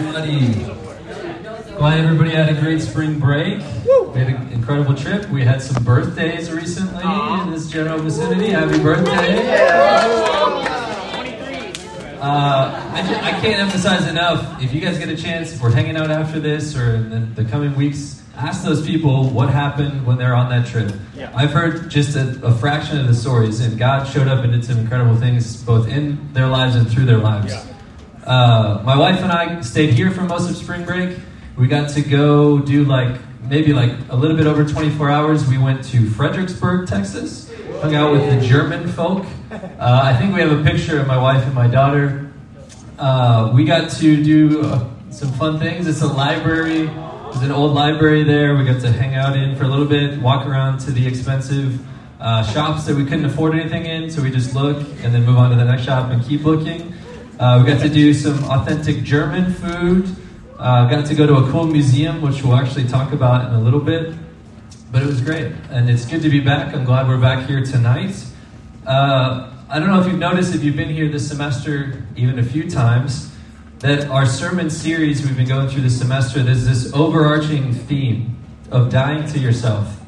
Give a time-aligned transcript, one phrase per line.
[0.00, 0.64] everybody.
[1.76, 3.58] Glad everybody had a great spring break.
[3.58, 5.28] We had an incredible trip.
[5.30, 7.04] We had some birthdays recently
[7.42, 8.48] in this general vicinity.
[8.50, 9.68] Happy birthday!
[12.18, 14.62] Uh, I, ju- I can't emphasize enough.
[14.62, 17.42] If you guys get a chance, if we're hanging out after this or in the,
[17.42, 20.92] the coming weeks, ask those people what happened when they're on that trip.
[21.16, 21.32] Yeah.
[21.34, 24.66] I've heard just a, a fraction of the stories, and God showed up and did
[24.66, 27.54] some incredible things both in their lives and through their lives.
[27.54, 27.69] Yeah.
[28.30, 31.18] Uh, my wife and I stayed here for most of spring break.
[31.56, 35.48] We got to go do like maybe like a little bit over 24 hours.
[35.48, 39.26] We went to Fredericksburg, Texas, hung out with the German folk.
[39.50, 42.32] Uh, I think we have a picture of my wife and my daughter.
[43.00, 45.88] Uh, we got to do uh, some fun things.
[45.88, 46.86] It's a library.
[46.86, 48.54] There's an old library there.
[48.54, 51.84] We got to hang out in for a little bit, walk around to the expensive
[52.20, 55.36] uh, shops that we couldn't afford anything in, so we just look and then move
[55.36, 56.94] on to the next shop and keep looking.
[57.40, 60.14] Uh, we got to do some authentic German food.
[60.58, 63.60] Uh, got to go to a cool museum, which we'll actually talk about in a
[63.62, 64.14] little bit.
[64.92, 66.74] But it was great, and it's good to be back.
[66.74, 68.14] I'm glad we're back here tonight.
[68.86, 72.44] Uh, I don't know if you've noticed, if you've been here this semester even a
[72.44, 73.34] few times,
[73.78, 78.36] that our sermon series we've been going through this semester, there's this overarching theme
[78.70, 79.98] of dying to yourself.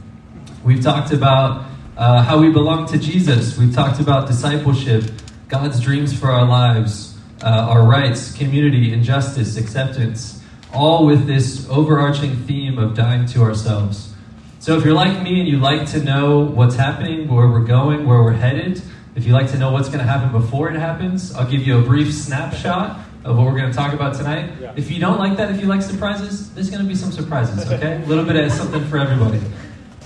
[0.62, 1.64] We've talked about
[1.96, 3.56] uh, how we belong to Jesus.
[3.56, 5.04] We've talked about discipleship,
[5.48, 7.11] God's dreams for our lives,
[7.42, 14.12] uh, our rights, community, injustice, acceptance, all with this overarching theme of dying to ourselves.
[14.58, 18.06] So if you're like me and you like to know what's happening, where we're going,
[18.06, 18.80] where we're headed,
[19.14, 21.78] if you like to know what's going to happen before it happens, I'll give you
[21.78, 24.52] a brief snapshot of what we're going to talk about tonight.
[24.60, 24.72] Yeah.
[24.76, 27.70] If you don't like that, if you like surprises, there's going to be some surprises,
[27.70, 28.02] okay?
[28.02, 29.40] A little bit of something for everybody.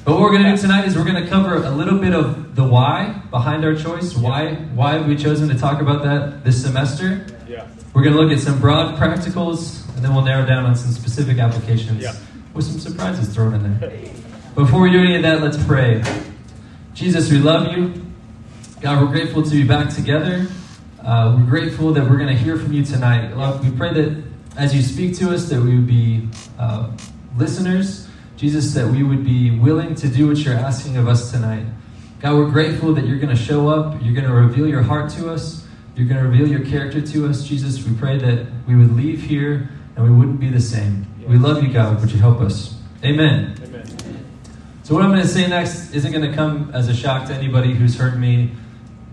[0.06, 2.14] But what we're going to do tonight is we're going to cover a little bit
[2.14, 4.14] of the why behind our choice.
[4.16, 7.26] Why why have we chosen to talk about that this semester?
[7.48, 7.66] Yeah.
[7.92, 10.92] We're going to look at some broad practicals, and then we'll narrow down on some
[10.92, 12.14] specific applications Yeah.
[12.54, 13.90] with some surprises thrown in there.
[14.54, 16.04] Before we do any of that, let's pray.
[16.94, 17.92] Jesus, we love you.
[18.80, 20.46] God, we're grateful to be back together.
[21.02, 23.36] Uh, we're grateful that we're going to hear from you tonight.
[23.36, 24.22] Lord, we pray that
[24.56, 26.28] as you speak to us, that we would be
[26.60, 26.92] uh,
[27.36, 28.05] listeners.
[28.36, 31.64] Jesus, that we would be willing to do what you're asking of us tonight.
[32.20, 34.00] God, we're grateful that you're going to show up.
[34.02, 35.66] You're going to reveal your heart to us.
[35.94, 37.44] You're going to reveal your character to us.
[37.44, 41.06] Jesus, we pray that we would leave here and we wouldn't be the same.
[41.26, 41.98] We love you, God.
[42.00, 42.78] Would you help us?
[43.02, 43.58] Amen.
[43.62, 43.86] Amen.
[44.82, 47.34] So, what I'm going to say next isn't going to come as a shock to
[47.34, 48.52] anybody who's heard me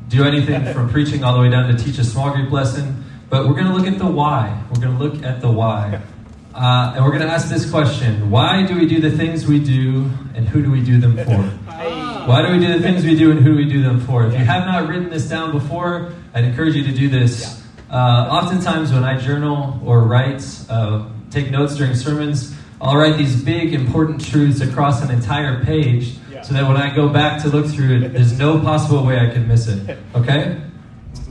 [0.09, 3.47] do anything from preaching all the way down to teach a small group lesson, but
[3.47, 4.61] we're going to look at the why.
[4.69, 6.01] We're going to look at the why.
[6.53, 9.59] Uh, and we're going to ask this question Why do we do the things we
[9.59, 11.41] do, and who do we do them for?
[12.27, 14.25] Why do we do the things we do, and who do we do them for?
[14.25, 17.63] If you have not written this down before, I'd encourage you to do this.
[17.89, 17.95] Uh,
[18.29, 23.73] oftentimes, when I journal or write, uh, take notes during sermons, I'll write these big,
[23.73, 28.01] important truths across an entire page so that when I go back to look through
[28.01, 29.97] it, there's no possible way I can miss it.
[30.13, 30.61] Okay?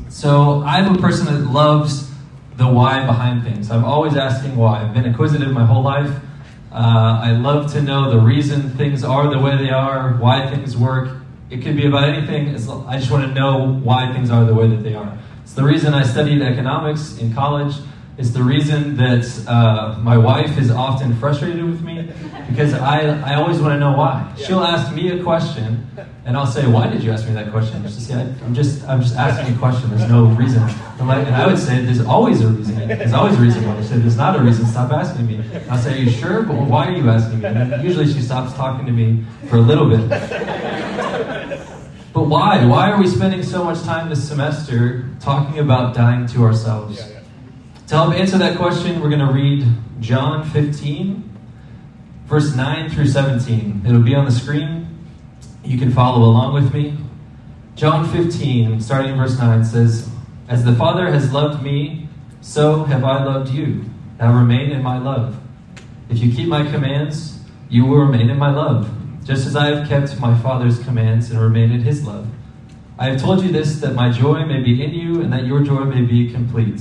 [0.08, 2.10] So I'm a person that loves
[2.56, 3.70] the why behind things.
[3.70, 4.82] I'm always asking why.
[4.82, 6.10] I've been inquisitive my whole life.
[6.70, 10.76] Uh, I love to know the reason things are the way they are, why things
[10.76, 11.18] work.
[11.50, 12.54] It could be about anything.
[12.66, 15.18] Lo- I just want to know why things are the way that they are.
[15.42, 17.74] It's the reason I studied economics in college.
[18.18, 22.10] It's the reason that uh, my wife is often frustrated with me
[22.50, 24.30] because I, I always want to know why.
[24.36, 25.86] She'll ask me a question,
[26.26, 29.00] and I'll say, "Why did you ask me that question?" She'll say, "I'm just I'm
[29.00, 29.88] just asking a question.
[29.90, 30.62] There's no reason."
[31.00, 32.86] I'm like, and I would say, "There's always a reason.
[32.86, 34.66] There's always a reason why." She said, "There's not a reason.
[34.66, 36.42] Stop asking me." I'll say, "Are you sure?
[36.42, 39.62] But why are you asking me?" And usually she stops talking to me for a
[39.62, 40.06] little bit.
[42.12, 42.62] But why?
[42.66, 46.98] Why are we spending so much time this semester talking about dying to ourselves?
[46.98, 47.21] Yeah, yeah.
[47.92, 49.66] To help answer that question, we're going to read
[50.00, 51.30] John 15,
[52.24, 53.82] verse 9 through 17.
[53.84, 54.88] It'll be on the screen.
[55.62, 56.96] You can follow along with me.
[57.74, 60.08] John 15, starting in verse 9, says,
[60.48, 62.08] As the Father has loved me,
[62.40, 63.84] so have I loved you.
[64.18, 65.38] Now remain in my love.
[66.08, 68.90] If you keep my commands, you will remain in my love,
[69.22, 72.26] just as I have kept my Father's commands and remain in his love.
[72.98, 75.60] I have told you this that my joy may be in you and that your
[75.60, 76.80] joy may be complete.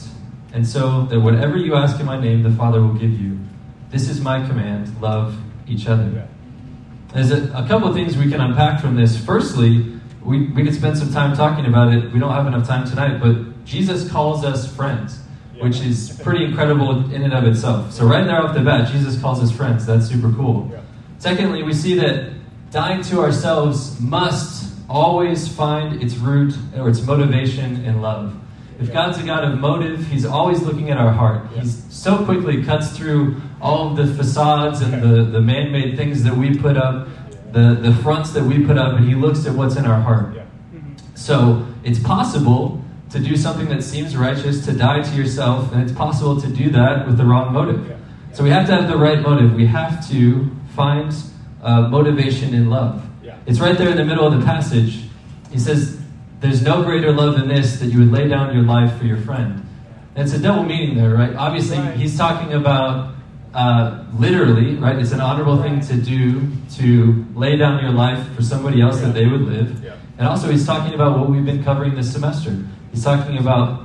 [0.53, 3.39] And so that whatever you ask in my name, the Father will give you.
[3.89, 5.37] This is my command love
[5.67, 6.27] each other.
[7.13, 9.17] There's a, a couple of things we can unpack from this.
[9.23, 12.11] Firstly, we, we could spend some time talking about it.
[12.11, 15.19] We don't have enough time tonight, but Jesus calls us friends,
[15.59, 17.91] which is pretty incredible in and of itself.
[17.91, 19.85] So, right there off the bat, Jesus calls us friends.
[19.85, 20.71] That's super cool.
[21.17, 22.33] Secondly, we see that
[22.71, 28.35] dying to ourselves must always find its root or its motivation in love.
[28.81, 31.47] If God's a God of motive, He's always looking at our heart.
[31.53, 36.23] He so quickly cuts through all of the facades and the, the man made things
[36.23, 37.07] that we put up,
[37.51, 40.35] the, the fronts that we put up, and He looks at what's in our heart.
[41.13, 45.91] So it's possible to do something that seems righteous, to die to yourself, and it's
[45.91, 47.97] possible to do that with the wrong motive.
[48.33, 49.53] So we have to have the right motive.
[49.53, 51.13] We have to find
[51.61, 53.05] uh, motivation in love.
[53.45, 55.03] It's right there in the middle of the passage.
[55.51, 56.00] He says,
[56.41, 59.17] There's no greater love than this that you would lay down your life for your
[59.17, 59.63] friend.
[60.15, 61.33] And it's a double meaning there, right?
[61.35, 61.95] Obviously, Right.
[61.95, 63.09] he's talking about
[63.53, 64.97] uh, literally, right?
[64.97, 66.41] It's an honorable thing to do
[66.77, 69.83] to lay down your life for somebody else that they would live.
[69.83, 69.95] Yeah.
[70.17, 72.55] And also, he's talking about what we've been covering this semester.
[72.93, 73.83] He's talking about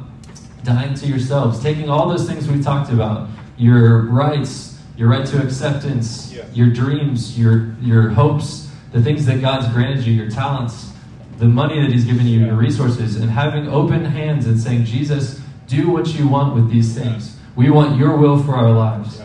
[0.62, 3.28] dying to yourselves, taking all those things we've talked about
[3.58, 6.44] your rights, your right to acceptance, Yeah.
[6.52, 10.92] your dreams, your, your hopes, the things that God's granted you, your talents,
[11.38, 15.40] the money that He's given you, your resources, and having open hands and saying, Jesus,
[15.66, 17.36] do what you want with these things.
[17.54, 19.20] We want your will for our lives.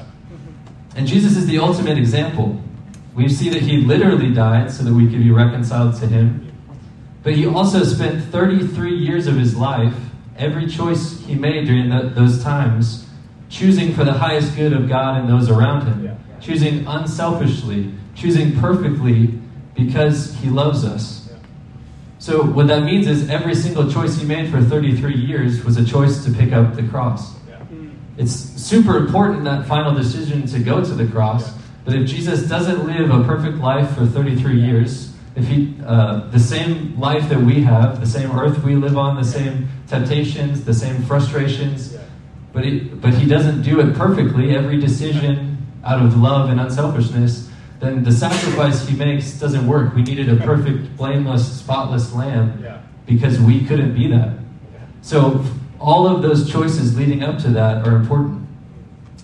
[0.96, 2.62] And Jesus is the ultimate example.
[3.16, 6.52] We see that he literally died so that we could be reconciled to him.
[7.24, 9.94] But he also spent 33 years of his life,
[10.38, 13.06] every choice he made during that, those times,
[13.50, 16.06] choosing for the highest good of God and those around him.
[16.06, 16.16] Yeah.
[16.40, 19.40] Choosing unselfishly, choosing perfectly
[19.76, 21.21] because he loves us.
[22.22, 22.34] Yeah.
[22.34, 25.86] So, what that means is every single choice he made for 33 years was a
[25.86, 27.34] choice to pick up the cross.
[27.50, 27.58] Yeah.
[28.18, 31.48] It's super important that final decision to go to the cross.
[31.48, 31.62] Yeah.
[31.86, 36.40] But if Jesus doesn't live a perfect life for 33 years, if he uh, the
[36.40, 40.74] same life that we have, the same earth we live on, the same temptations, the
[40.74, 42.02] same frustrations, Yeah.
[42.54, 44.56] but he, but he doesn't do it perfectly.
[44.56, 47.50] Every decision out of love and unselfishness,
[47.82, 49.96] then the sacrifice he makes doesn't work.
[49.96, 52.78] We needed a perfect, blameless, spotless lamb Yeah.
[53.08, 54.30] because we couldn't be that.
[54.30, 54.80] Yeah.
[55.02, 55.44] So
[55.80, 58.48] all of those choices leading up to that are important.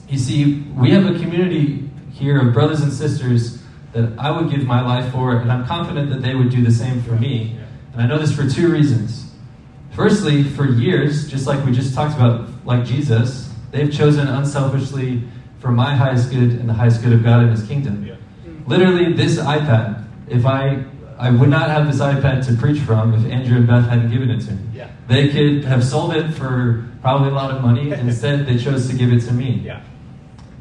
[0.09, 3.61] You see, we have a community here of brothers and sisters
[3.93, 6.71] that I would give my life for, and I'm confident that they would do the
[6.71, 7.55] same for me.
[7.55, 7.65] Yeah.
[7.93, 9.31] And I know this for two reasons.
[9.91, 15.23] Firstly, for years, just like we just talked about, like Jesus, they've chosen unselfishly
[15.59, 18.07] for my highest good and the highest good of God and His kingdom.
[18.67, 20.83] Literally, this iPad, if I
[21.17, 24.29] I would not have this iPad to preach from if Andrew and Beth hadn't given
[24.29, 24.61] it to me.
[24.75, 24.89] Yeah.
[25.07, 27.91] They could have sold it for probably a lot of money.
[28.05, 29.61] Instead, they chose to give it to me.
[29.65, 29.81] Yeah.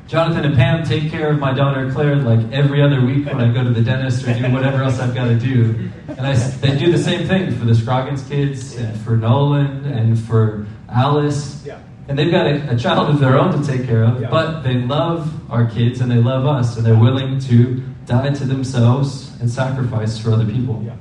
[0.06, 3.52] Jonathan and Pam take care of my daughter Claire like every other week when I
[3.52, 5.90] go to the dentist or do whatever else I've got to do.
[6.08, 10.16] And I, they do the same thing for the Scroggins kids and for Nolan and
[10.18, 11.60] for Alice.
[11.66, 11.80] Yeah.
[12.08, 14.30] And they've got a, a child of their own to take care of, Yeah.
[14.30, 18.44] but they love our kids and they love us and they're willing to die to
[18.44, 20.82] themselves and sacrifice for other people.
[20.84, 20.94] Yeah.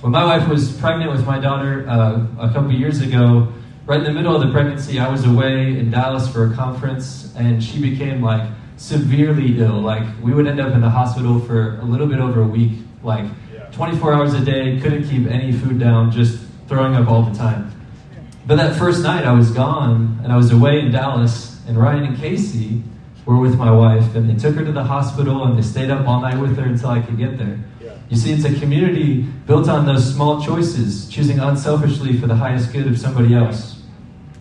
[0.00, 3.52] When my wife was pregnant with my daughter uh, a couple years ago,
[3.86, 7.34] right in the middle of the pregnancy, I was away in Dallas for a conference,
[7.36, 8.48] and she became like
[8.78, 9.80] severely ill.
[9.80, 12.78] Like we would end up in the hospital for a little bit over a week,
[13.02, 13.64] like Yeah.
[13.72, 17.70] 24 hours a day, couldn't keep any food down, just throwing up all the time.
[18.46, 22.04] But that first night, I was gone, and I was away in Dallas, and Ryan
[22.04, 22.82] and Casey
[23.30, 26.06] were with my wife, and they took her to the hospital, and they stayed up
[26.06, 27.60] all night with her until I could get there.
[27.80, 27.92] Yeah.
[28.08, 32.72] You see, it's a community built on those small choices, choosing unselfishly for the highest
[32.72, 33.80] good of somebody else.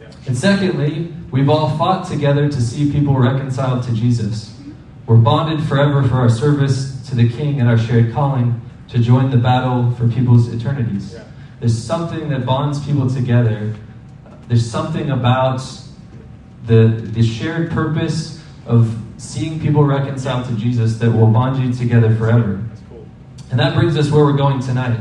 [0.01, 0.09] Yeah.
[0.25, 4.59] And secondly, we've all fought together to see people reconciled to Jesus.
[5.05, 9.29] We're bonded forever for our service to the King and our shared calling to join
[9.29, 11.13] the battle for people's eternities.
[11.13, 11.25] Yeah.
[11.59, 13.75] There's something that bonds people together.
[14.47, 15.61] There's something about
[16.65, 18.38] the, the shared purpose
[18.69, 22.63] of seeing people reconciled to Jesus that will bond you together forever.
[22.87, 23.05] Cool.
[23.49, 24.99] And that brings us where we're going tonight.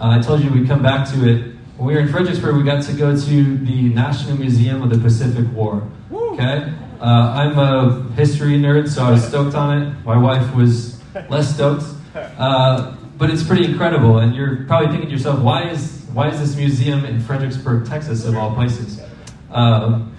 [0.00, 1.54] Uh, I told you we'd come back to it.
[1.76, 4.98] When we were in Fredericksburg, we got to go to the National Museum of the
[4.98, 5.88] Pacific War.
[6.12, 6.72] Okay?
[7.00, 10.04] Uh, I'm a history nerd, so I was stoked on it.
[10.04, 11.00] My wife was
[11.30, 11.84] less stoked.
[12.14, 16.40] Uh, but it's pretty incredible, and you're probably thinking to yourself, why is, why is
[16.40, 19.00] this museum in Fredericksburg, Texas, of all places?
[19.50, 20.13] Um,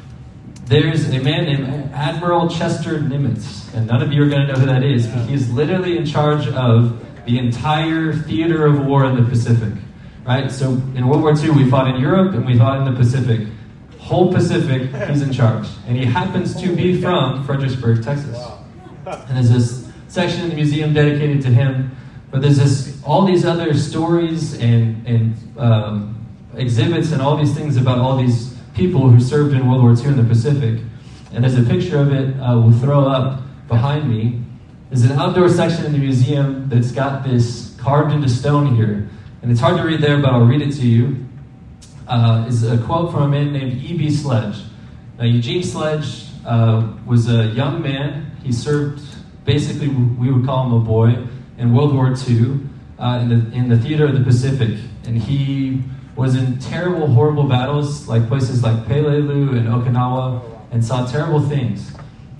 [0.65, 4.59] there's a man named Admiral Chester Nimitz, and none of you are going to know
[4.59, 9.05] who that is, but he is literally in charge of the entire theater of war
[9.05, 9.73] in the Pacific.
[10.25, 10.51] Right?
[10.51, 13.47] So in World War II, we fought in Europe and we fought in the Pacific.
[13.99, 15.67] whole Pacific, he's in charge.
[15.87, 18.37] And he happens to be from Fredericksburg, Texas.
[19.05, 21.95] And there's this section in the museum dedicated to him,
[22.31, 27.77] but there's this all these other stories and, and um, exhibits and all these things
[27.77, 30.81] about all these people who served in World War II in the Pacific.
[31.33, 34.41] And there's a picture of it uh, we'll throw up behind me.
[34.89, 39.09] There's an outdoor section in the museum that's got this carved into stone here.
[39.41, 41.25] And it's hard to read there, but I'll read it to you.
[42.07, 44.11] Uh, is a quote from a man named E.B.
[44.11, 44.57] Sledge.
[45.17, 48.31] Now, Eugene Sledge uh, was a young man.
[48.43, 49.01] He served,
[49.43, 51.15] basically, we would call him a boy,
[51.57, 52.59] in World War II
[52.99, 54.77] uh, in, the, in the theater of the Pacific.
[55.05, 55.81] And he
[56.15, 60.41] was in terrible, horrible battles, like places like Peleliu and Okinawa,
[60.71, 61.91] and saw terrible things.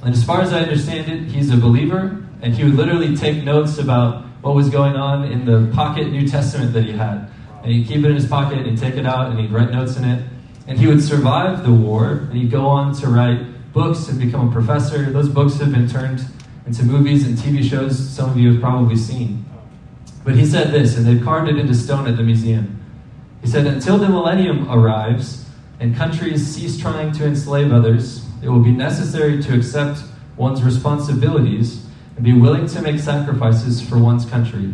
[0.04, 3.44] And as far as I understand it, he's a believer, and he would literally take
[3.44, 7.30] notes about what was going on in the pocket New Testament that he had
[7.66, 9.72] and he'd keep it in his pocket and he'd take it out and he'd write
[9.72, 10.24] notes in it.
[10.68, 14.50] And he would survive the war and he'd go on to write books and become
[14.50, 15.12] a professor.
[15.12, 16.24] Those books have been turned
[16.68, 19.46] into movies and TV shows some of you have probably seen.
[20.24, 22.85] But he said this, and they've carved it into stone at the museum.
[23.46, 25.46] He said, Until the millennium arrives
[25.80, 30.00] and countries cease trying to enslave others, it will be necessary to accept
[30.36, 31.86] one's responsibilities
[32.16, 34.74] and be willing to make sacrifices for one's country,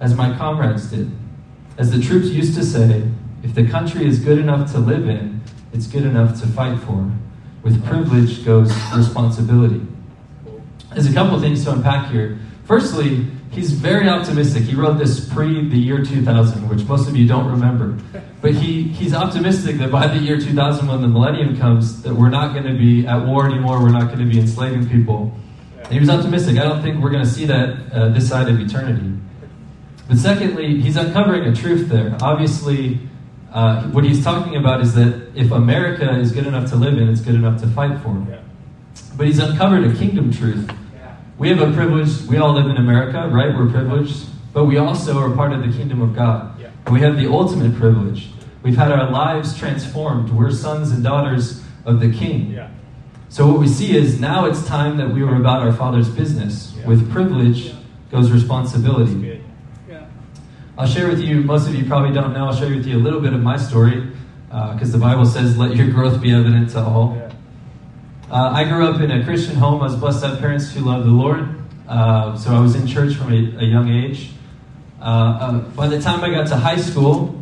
[0.00, 1.10] as my comrades did.
[1.78, 3.10] As the troops used to say,
[3.42, 5.40] if the country is good enough to live in,
[5.72, 7.10] it's good enough to fight for.
[7.64, 9.84] With privilege goes responsibility.
[10.92, 12.38] There's a couple things to unpack here.
[12.66, 14.64] Firstly, he's very optimistic.
[14.64, 17.98] He wrote this pre the year 2000, which most of you don't remember.
[18.40, 22.28] But he, he's optimistic that by the year 2000, when the millennium comes, that we're
[22.28, 25.32] not going to be at war anymore, we're not going to be enslaving people.
[25.78, 26.58] And he was optimistic.
[26.58, 29.12] I don't think we're going to see that uh, this side of eternity.
[30.08, 32.16] But secondly, he's uncovering a truth there.
[32.20, 33.00] Obviously,
[33.52, 37.08] uh, what he's talking about is that if America is good enough to live in,
[37.08, 38.24] it's good enough to fight for.
[38.28, 38.40] Yeah.
[39.16, 40.70] But he's uncovered a kingdom truth.
[41.36, 41.40] Yeah.
[41.40, 43.54] We have a privilege, we all live in America, right?
[43.54, 44.26] We're privileged.
[44.52, 46.58] But we also are part of the kingdom of God.
[46.58, 46.70] Yeah.
[46.90, 48.28] We have the ultimate privilege.
[48.62, 50.30] We've had our lives transformed.
[50.30, 52.52] We're sons and daughters of the King.
[52.52, 52.70] Yeah.
[53.28, 56.74] So what we see is now it's time that we were about our Father's business.
[56.86, 57.74] With privilege
[58.10, 59.42] goes responsibility.
[60.78, 63.00] I'll share with you, most of you probably don't know, I'll share with you a
[63.00, 64.12] little bit of my story
[64.48, 67.25] because uh, the Bible says, let your growth be evident to all.
[68.30, 69.80] Uh, I grew up in a Christian home.
[69.80, 71.48] I was blessed to have parents who loved the Lord.
[71.88, 74.30] Uh, so I was in church from a, a young age.
[75.00, 77.40] Uh, uh, by the time I got to high school,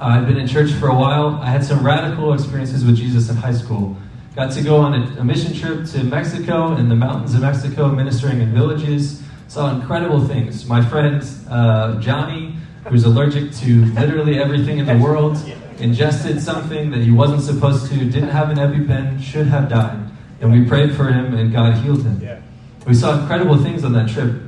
[0.00, 1.38] uh, I'd been in church for a while.
[1.42, 3.96] I had some radical experiences with Jesus in high school.
[4.34, 7.88] Got to go on a, a mission trip to Mexico, in the mountains of Mexico,
[7.88, 10.64] ministering in villages saw incredible things.
[10.66, 12.54] My friend uh, Johnny,
[12.86, 15.36] who's allergic to literally everything in the world,
[15.80, 19.98] ingested something that he wasn't supposed to, didn't have an EpiPen, should have died.
[20.40, 22.20] And we prayed for him, and God healed him.
[22.86, 24.40] We saw incredible things on that trip,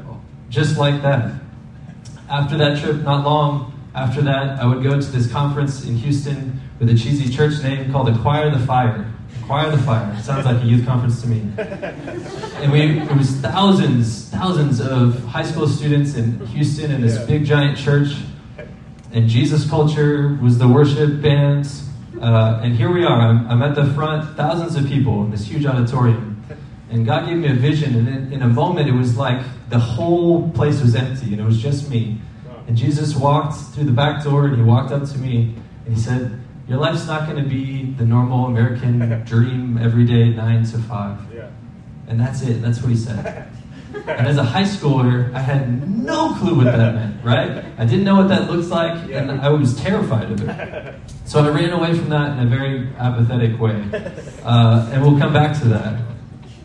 [0.49, 1.35] just like that.
[2.31, 6.61] After that trip, not long after that, I would go to this conference in Houston
[6.79, 9.07] with a cheesy church name called Acquire the Fire.
[9.43, 10.19] Acquire the Fire.
[10.23, 11.43] Sounds like a youth conference to me.
[11.59, 17.45] And we, it was thousands, thousands of high school students in Houston in this big
[17.45, 18.15] giant church.
[19.13, 21.87] And Jesus Culture was the worship bands.
[22.21, 23.21] Uh, and here we are.
[23.21, 26.43] I'm, I'm, at the front, thousands of people in this huge auditorium.
[26.91, 27.95] And God gave me a vision.
[27.95, 31.45] And in, in a moment, it was like the whole place was empty and it
[31.45, 32.19] was just me.
[32.67, 35.55] And Jesus walked through the back door and he walked up to me
[35.85, 36.39] and he said,
[36.69, 41.19] your life's not going to be the normal American dream every day, nine to five.
[41.35, 41.51] Yeah.
[42.09, 42.63] And that's it.
[42.63, 43.49] That's what he said.
[43.95, 47.65] and as a high schooler, I had no clue what that meant, right?
[47.79, 50.95] I didn't know what that looks like, and I was terrified of it.
[51.25, 53.85] So I ran away from that in a very apathetic way.
[54.43, 56.01] Uh, and we'll come back to that.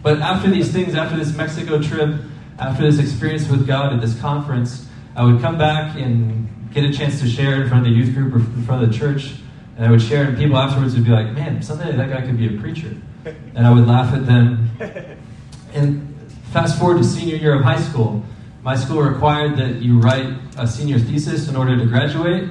[0.01, 2.19] But after these things, after this Mexico trip,
[2.59, 6.93] after this experience with God at this conference, I would come back and get a
[6.93, 9.35] chance to share in front of the youth group or in front of the church.
[9.75, 12.37] And I would share, and people afterwards would be like, man, someday that guy could
[12.37, 12.95] be a preacher.
[13.55, 14.69] And I would laugh at them.
[15.73, 16.16] And
[16.51, 18.23] fast forward to senior year of high school.
[18.63, 22.49] My school required that you write a senior thesis in order to graduate.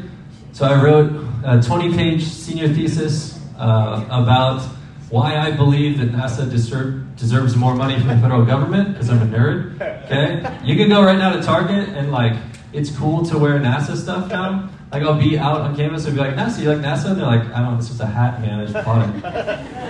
[0.53, 1.13] So I wrote
[1.45, 4.63] a 20 page senior thesis uh, about
[5.11, 9.23] why I believe that NASA deserve, deserves more money from the federal government, because I'm
[9.23, 9.81] a nerd.
[10.07, 10.59] Okay?
[10.65, 12.35] You can go right now to Target and, like,
[12.73, 14.69] it's cool to wear NASA stuff now.
[14.93, 17.11] Like I'll be out on campus and be like, NASA, you like NASA?
[17.11, 18.61] And they're like, I don't know, it's just a hat, man.
[18.61, 19.23] I just bought it.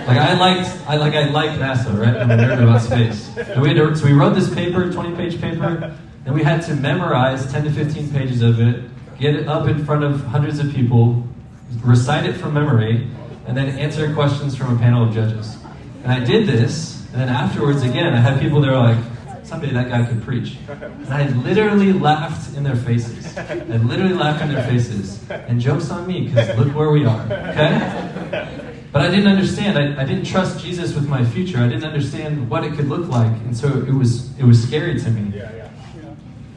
[0.07, 2.15] like I liked, I like, I like NASA, right?
[2.15, 3.29] I'm a nerd about space.
[3.37, 6.75] And we to, so we wrote this paper, 20 page paper, and we had to
[6.75, 8.83] memorize 10 to 15 pages of it,
[9.19, 11.23] get it up in front of hundreds of people,
[11.83, 13.07] recite it from memory,
[13.45, 15.57] and then answer questions from a panel of judges.
[16.03, 18.97] And I did this, and then afterwards, again, I had people that were like,
[19.47, 20.57] someday that guy could preach.
[20.67, 23.37] And I literally laughed in their faces.
[23.37, 25.27] I literally laughed in their faces.
[25.29, 28.63] And joke's on me, because look where we are, okay?
[28.91, 29.77] But I didn't understand.
[29.77, 31.59] I, I didn't trust Jesus with my future.
[31.59, 33.31] I didn't understand what it could look like.
[33.45, 35.39] And so it was, it was scary to me.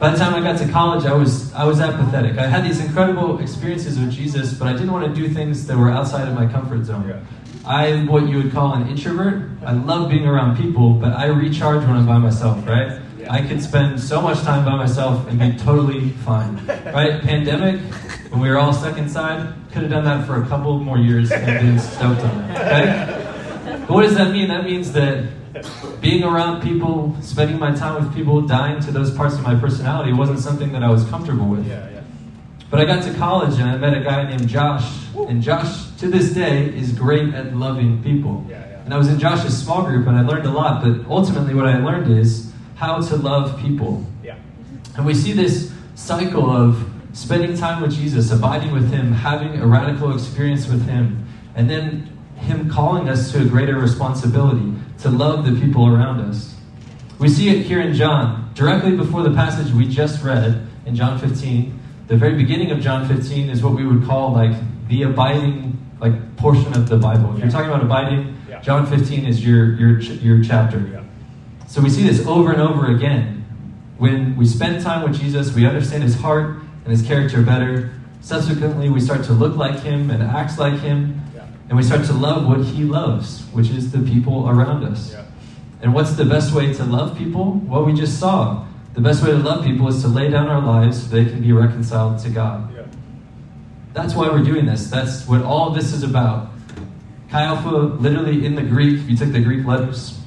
[0.01, 2.39] By the time I got to college, I was, I was apathetic.
[2.39, 5.77] I had these incredible experiences with Jesus, but I didn't want to do things that
[5.77, 7.07] were outside of my comfort zone.
[7.07, 7.19] Yeah.
[7.69, 9.51] I'm what you would call an introvert.
[9.63, 12.99] I love being around people, but I recharge when I'm by myself, right?
[13.19, 13.31] Yeah.
[13.31, 17.21] I could spend so much time by myself and be totally fine, right?
[17.21, 17.79] Pandemic,
[18.31, 21.31] when we were all stuck inside, could have done that for a couple more years
[21.31, 23.81] and been stoked on it, okay?
[23.81, 24.47] But what does that mean?
[24.47, 25.25] That means that
[25.99, 30.13] being around people, spending my time with people, dying to those parts of my personality
[30.13, 31.67] wasn't something that I was comfortable with.
[31.67, 32.01] Yeah, yeah.
[32.69, 34.89] But I got to college and I met a guy named Josh.
[35.15, 38.45] And Josh, to this day, is great at loving people.
[38.49, 38.83] Yeah, yeah.
[38.85, 40.81] And I was in Josh's small group and I learned a lot.
[40.81, 44.05] But ultimately, what I learned is how to love people.
[44.23, 44.37] Yeah.
[44.95, 49.67] And we see this cycle of spending time with Jesus, abiding with Him, having a
[49.67, 55.45] radical experience with Him, and then Him calling us to a greater responsibility to love
[55.45, 56.55] the people around us.
[57.19, 61.19] We see it here in John, directly before the passage we just read in John
[61.19, 61.79] 15.
[62.07, 64.55] The very beginning of John 15 is what we would call like
[64.87, 67.33] the abiding like portion of the Bible.
[67.35, 68.59] If you're talking about abiding, Yeah.
[68.61, 70.79] John 15 is your your your chapter.
[70.79, 71.01] Yeah.
[71.67, 73.45] So we see this over and over again.
[73.97, 77.91] When we spend time with Jesus, we understand his heart and his character better.
[78.21, 81.20] Subsequently, we start to look like him and act like him, Yeah.
[81.71, 85.13] And we start to love what he loves, which is the people around us.
[85.13, 85.23] Yeah.
[85.81, 87.61] And what's the best way to love people?
[87.63, 88.67] Well, we just saw.
[88.93, 91.41] The best way to love people is to lay down our lives so they can
[91.41, 92.75] be reconciled to God.
[92.75, 92.87] Yeah.
[93.93, 94.89] That's why we're doing this.
[94.89, 96.49] That's what all this is about.
[97.29, 100.19] Chi Alpha, literally in the Greek, if you took the Greek letters,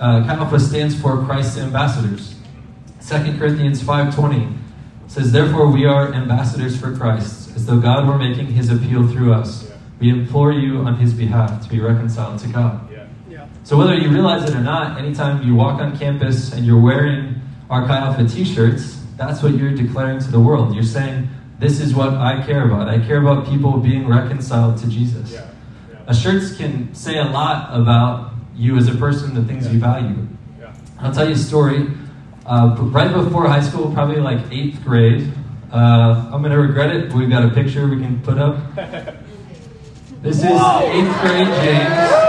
[0.00, 2.34] uh, Chi Alpha stands for Christ's ambassadors.
[3.08, 4.58] 2 Corinthians 5.20
[5.06, 9.34] says, Therefore we are ambassadors for Christ, as though God were making his appeal through
[9.34, 9.70] us.
[10.00, 10.12] Yeah.
[10.12, 12.90] We implore you on his behalf to be reconciled to God.
[12.90, 13.06] Yeah.
[13.28, 13.48] Yeah.
[13.62, 17.40] So whether you realize it or not, anytime you walk on campus and you're wearing
[17.70, 20.74] our Chi Alpha t-shirts, that's what you're declaring to the world.
[20.74, 21.28] You're saying,
[21.58, 22.88] this is what I care about.
[22.88, 25.32] I care about people being reconciled to Jesus.
[25.32, 25.48] Yeah.
[25.90, 25.98] Yeah.
[26.06, 30.26] A shirts can say a lot about you as a person, the things you value.
[30.58, 30.74] Yeah.
[31.00, 31.88] I'll tell you a story.
[32.46, 35.32] Uh, right before high school, probably like eighth grade,
[35.72, 37.12] uh, I'm going to regret it.
[37.12, 38.58] We've got a picture we can put up.
[40.24, 42.24] This is eighth grade James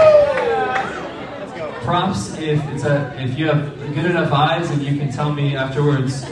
[1.82, 5.56] props if it's a if you have good enough eyes and you can tell me
[5.56, 6.22] afterwards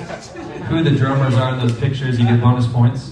[0.69, 3.11] who the drummers are in those pictures, you get bonus points.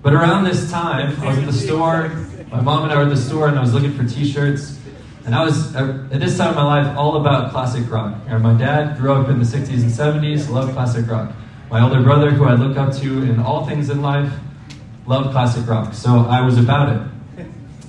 [0.00, 2.10] But around this time, I was at the store.
[2.52, 4.78] My mom and I were at the store, and I was looking for T-shirts.
[5.24, 8.14] And I was uh, at this time of my life all about classic rock.
[8.28, 11.32] And my dad grew up in the '60s and '70s, loved classic rock.
[11.68, 14.32] My older brother, who I look up to in all things in life,
[15.04, 15.94] loved classic rock.
[15.94, 17.15] So I was about it.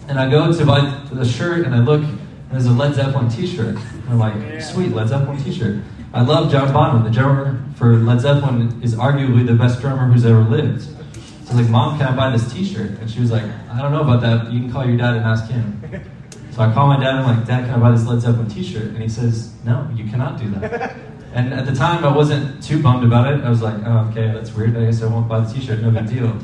[0.08, 2.20] And I go to buy the shirt, and I look, and
[2.52, 3.76] there's a Led Zeppelin T-shirt.
[3.76, 5.84] And I'm like, sweet, Led Zeppelin T-shirt.
[6.14, 10.26] I love John Bonham, the drummer for Led Zeppelin is arguably the best drummer who's
[10.26, 10.84] ever lived.
[10.84, 12.92] So I was like, Mom, can I buy this T-shirt?
[13.00, 14.52] And she was like, I don't know about that.
[14.52, 15.82] You can call your dad and ask him.
[16.58, 17.14] So I call my dad.
[17.14, 18.86] And I'm like, Dad, can I buy this Led Zeppelin T-shirt?
[18.86, 20.96] And he says, No, you cannot do that.
[21.34, 23.44] And at the time, I wasn't too bummed about it.
[23.44, 24.76] I was like, Oh, okay, that's weird.
[24.76, 25.82] I guess I won't buy the T-shirt.
[25.82, 26.36] No big deal.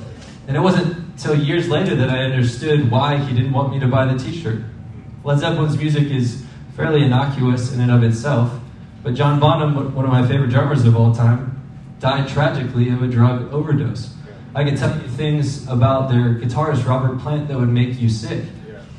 [0.48, 3.88] And it wasn't until years later that I understood why he didn't want me to
[3.88, 4.64] buy the T-shirt.
[5.24, 6.44] Led Zeppelin's music is
[6.76, 8.52] fairly innocuous in and of itself,
[9.04, 11.62] but John Bonham, one of my favorite drummers of all time,
[12.00, 14.16] died tragically of a drug overdose.
[14.56, 18.44] I could tell you things about their guitarist Robert Plant that would make you sick.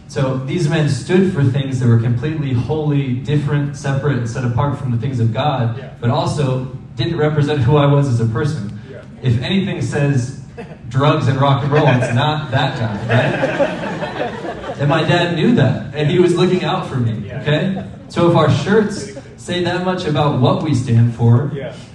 [0.06, 4.78] So these men stood for things that were completely wholly different, separate, and set apart
[4.78, 8.80] from the things of God, but also didn't represent who I was as a person.
[9.22, 10.43] If anything says
[10.88, 14.78] drugs and rock and roll, it's not that guy, right?
[14.78, 17.88] And my dad knew that, and he was looking out for me, okay?
[18.08, 21.50] So if our shirts say that much about what we stand for,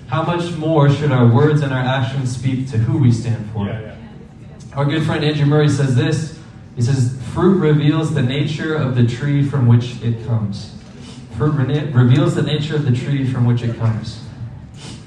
[0.07, 3.65] how much more should our words and our actions speak to who we stand for?
[4.73, 6.37] Our good friend Andrew Murray says this.
[6.75, 10.73] He says, Fruit reveals the nature of the tree from which it comes.
[11.37, 14.21] Fruit re- reveals the nature of the tree from which it comes.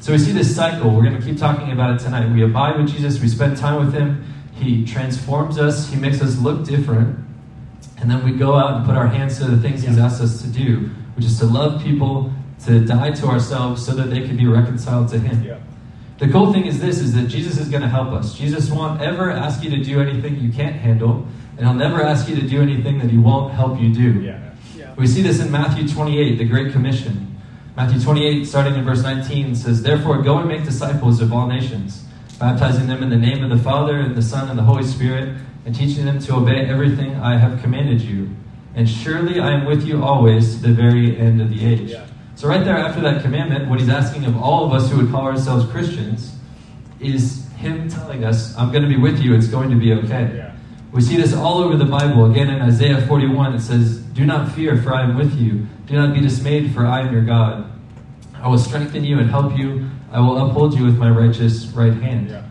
[0.03, 0.91] So we see this cycle.
[0.91, 2.29] We're going to keep talking about it tonight.
[2.33, 6.39] We abide with Jesus, we spend time with Him, He transforms us, He makes us
[6.39, 7.25] look different,
[8.01, 10.43] and then we go out and put our hands to the things He's asked us
[10.43, 12.33] to do, which is to love people,
[12.65, 15.41] to die to ourselves so that they can be reconciled to Him.
[15.45, 15.61] Yeah.
[16.19, 18.35] The cool thing is this is that Jesus is going to help us.
[18.35, 22.03] Jesus won't ever ask you to do anything you can't handle, and and He'll never
[22.03, 24.21] ask you to do anything that He won't help you do.
[24.21, 24.95] Yeah.
[24.97, 27.32] We see this in Matthew 28, the Great Commission.
[27.75, 32.05] Matthew 28, starting in verse 19, says, Therefore, go and make disciples of all nations,
[32.39, 35.39] baptizing them in the name of the Father, and the Son, and the Holy Spirit,
[35.65, 38.29] and teaching them to obey everything I have commanded you.
[38.75, 41.91] And surely I am with you always to the very end of the age.
[41.91, 42.07] Yeah.
[42.35, 45.11] So, right there after that commandment, what he's asking of all of us who would
[45.11, 46.35] call ourselves Christians
[47.01, 50.31] is him telling us, I'm going to be with you, it's going to be okay.
[50.37, 50.52] Yeah.
[50.93, 52.31] We see this all over the Bible.
[52.31, 55.67] Again, in Isaiah 41, it says, Do not fear, for I am with you.
[55.87, 57.71] Do not be dismayed, for I am your God.
[58.35, 59.89] I will strengthen you and help you.
[60.11, 62.29] I will uphold you with my righteous right hand.
[62.29, 62.45] Yeah.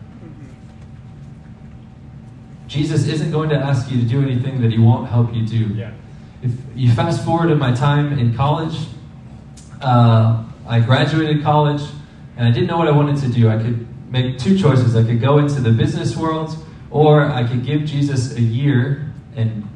[2.66, 5.66] Jesus isn't going to ask you to do anything that he won't help you do.
[5.74, 5.92] Yeah.
[6.42, 8.88] If you fast forward to my time in college,
[9.80, 11.82] uh, I graduated college
[12.36, 13.48] and I didn't know what I wanted to do.
[13.48, 14.96] I could make two choices.
[14.96, 16.56] I could go into the business world
[16.92, 19.68] or I could give Jesus a year and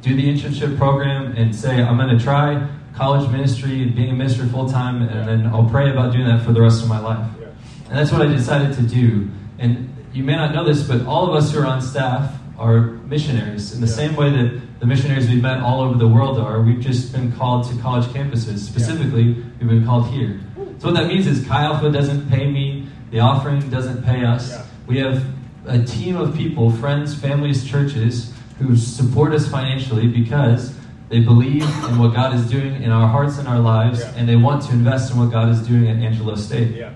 [0.00, 4.14] do the internship program and say, I'm going to try college ministry and being a
[4.14, 6.98] minister full time, and then I'll pray about doing that for the rest of my
[6.98, 7.26] life.
[7.40, 7.46] Yeah.
[7.88, 9.30] And that's what I decided to do.
[9.58, 12.80] And you may not know this, but all of us who are on staff are
[13.08, 13.92] missionaries in the Yeah.
[13.92, 16.60] same way that the missionaries we've met all over the world are.
[16.60, 18.58] We've just been called to college campuses.
[18.58, 20.40] Specifically, we've been called here.
[20.78, 24.50] So what that means is Chi Alpha doesn't pay me, the offering doesn't pay us.
[24.50, 24.62] Yeah.
[24.86, 25.24] We have
[25.66, 30.74] a team of people, friends, families, churches, who support us financially because
[31.08, 34.12] they believe in what God is doing in our hearts and our lives, Yeah.
[34.16, 36.76] and they want to invest in what God is doing at Angelo State.
[36.76, 36.90] Yeah.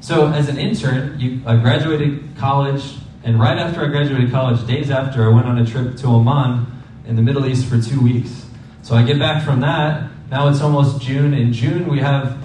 [0.00, 2.82] So, as an intern, you, I graduated college,
[3.24, 6.66] and right after I graduated college, days after, I went on a trip to Oman
[7.06, 8.46] in the Middle East for two weeks.
[8.82, 10.08] So, I get back from that.
[10.30, 11.34] Now it's almost June.
[11.34, 12.36] In June, we have,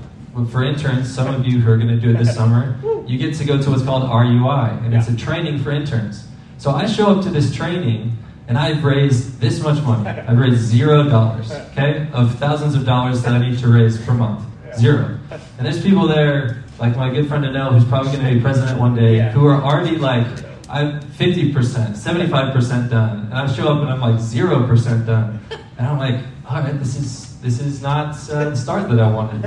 [0.45, 3.35] for interns, some of you who are going to do it this summer, you get
[3.35, 6.27] to go to what's called RUI, and it's a training for interns.
[6.57, 10.07] So, I show up to this training, and I've raised this much money.
[10.09, 14.13] I've raised zero dollars, okay, of thousands of dollars that I need to raise per
[14.13, 14.43] month.
[14.77, 15.19] Zero.
[15.57, 18.79] And there's people there, like my good friend Anel, who's probably going to be president
[18.79, 19.31] one day, Yeah.
[19.31, 20.27] who are already like,
[20.69, 23.19] I'm 50%, 75% done.
[23.25, 25.39] And I show up and I'm like 0% done.
[25.77, 29.09] And I'm like, all right, this is this is not uh, the start that I
[29.11, 29.45] wanted.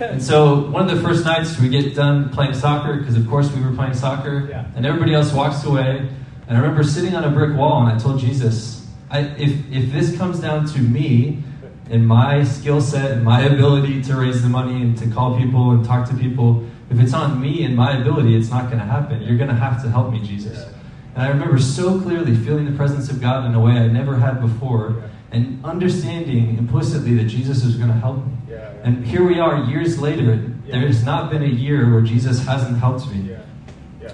[0.00, 3.52] And so one of the first nights we get done playing soccer, because of course
[3.52, 4.64] we were playing soccer, Yeah.
[4.74, 6.08] and everybody else walks away.
[6.48, 9.92] And I remember sitting on a brick wall and I told Jesus, I, if, if
[9.92, 11.42] this comes down to me
[11.90, 15.72] and my skill set and my ability to raise the money and to call people
[15.72, 18.84] and talk to people, if it's on me and my ability, it's not going to
[18.84, 19.22] happen.
[19.22, 20.66] You're going to have to help me, Jesus.
[21.14, 24.16] And I remember so clearly feeling the presence of God in a way I never
[24.16, 25.02] had before.
[25.32, 28.32] And understanding implicitly that Jesus is going to help me.
[28.48, 28.56] Yeah.
[28.56, 28.80] yeah.
[28.82, 30.52] And here we are years later.
[30.66, 30.80] Yeah.
[30.80, 33.36] There's not been a year where Jesus hasn't helped me.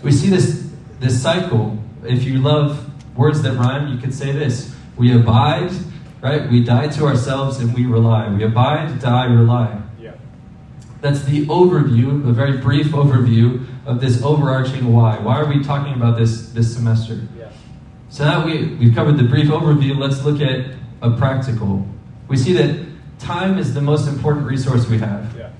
[0.03, 1.79] We see this this cycle.
[2.05, 5.73] If you love words that rhyme, you could say this: We abide,
[6.21, 6.51] right?
[6.51, 8.29] We die to ourselves and we rely.
[8.29, 9.81] We abide, die, rely.
[9.99, 10.13] Yeah.
[11.01, 15.19] That's the overview, a very brief overview of this overarching why.
[15.19, 17.27] Why are we talking about this this semester?
[17.39, 17.51] Yeah.
[18.09, 20.67] So now we, we've covered the brief overview, let's look at
[21.03, 21.87] a practical.
[22.29, 22.87] We see that
[23.19, 25.35] time is the most important resource we have.
[25.37, 25.51] Yeah.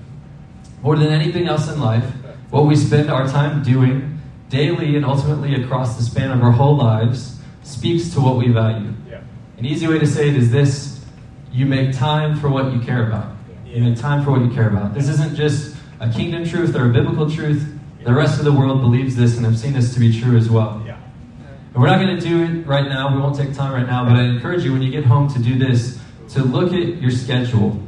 [0.81, 2.05] More than anything else in life,
[2.49, 4.19] what we spend our time doing
[4.49, 8.93] daily and ultimately across the span of our whole lives speaks to what we value.
[9.09, 9.21] Yeah.
[9.57, 11.03] An easy way to say it is this
[11.51, 13.35] you make time for what you care about.
[13.65, 14.93] You make time for what you care about.
[14.93, 17.67] This isn't just a kingdom truth or a biblical truth.
[18.03, 20.49] The rest of the world believes this and I've seen this to be true as
[20.49, 20.81] well.
[21.77, 21.83] Yeah.
[21.83, 23.13] And we're not going to do it right now.
[23.13, 25.39] We won't take time right now, but I encourage you when you get home to
[25.39, 27.79] do this to look at your schedule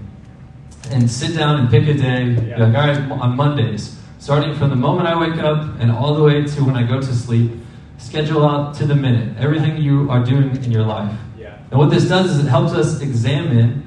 [0.91, 2.36] and sit down and pick a day.
[2.36, 2.65] Be Yeah.
[2.65, 6.23] Like, all right, on Mondays, starting from the moment I wake up and all the
[6.23, 7.52] way to when I go to sleep,
[7.97, 11.13] schedule out to the minute everything you are doing in your life.
[11.38, 11.58] Yeah.
[11.71, 13.84] And what this does is it helps us examine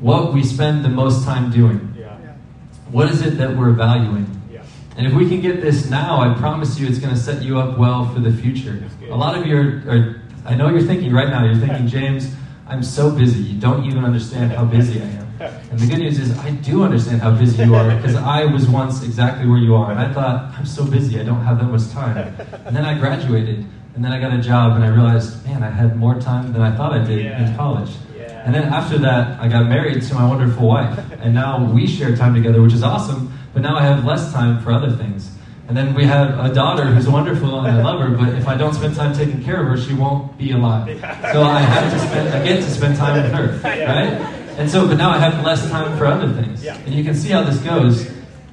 [0.00, 1.94] what we spend the most time doing.
[1.98, 2.16] Yeah.
[2.90, 4.37] What is it that we're valuing?
[4.98, 7.60] And if we can get this now, I promise you it's going to set you
[7.60, 8.82] up well for the future.
[9.08, 12.34] A lot of you are, are, I know you're thinking right now, you're thinking, James,
[12.66, 13.40] I'm so busy.
[13.40, 15.26] You don't even understand how busy I am.
[15.70, 18.68] And the good news is, I do understand how busy you are because I was
[18.68, 19.92] once exactly where you are.
[19.92, 22.16] And I thought, I'm so busy, I don't have that much time.
[22.66, 25.70] And then I graduated, and then I got a job, and I realized, man, I
[25.70, 27.50] had more time than I thought I did Yeah.
[27.50, 27.90] in college.
[28.18, 28.42] Yeah.
[28.44, 30.98] And then after that, I got married to my wonderful wife.
[31.20, 33.32] And now we share time together, which is awesome.
[33.52, 35.30] But now I have less time for other things.
[35.68, 38.56] And then we have a daughter who's wonderful and I love her, but if I
[38.56, 40.86] don't spend time taking care of her, she won't be alive.
[41.32, 44.14] So I have to spend, I get to spend time with her, right?
[44.58, 46.64] And so, but now I have less time for other things.
[46.86, 48.08] And you can see how this goes.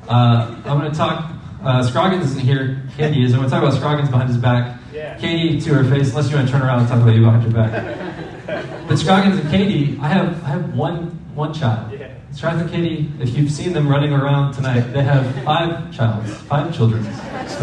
[0.10, 1.32] Uh, I'm going to talk,
[1.64, 3.32] uh, Scroggins isn't here, Katie is.
[3.34, 4.78] I'm going to talk about Scroggins behind his back.
[5.18, 7.44] Katie to her face, unless you want to turn around and talk about you behind
[7.44, 8.12] your back.
[8.88, 11.92] But Scroggins and Katie, I have I have one one child.
[12.36, 16.76] Scroggins and Katie, if you've seen them running around tonight, they have five childs, five
[16.76, 17.02] children.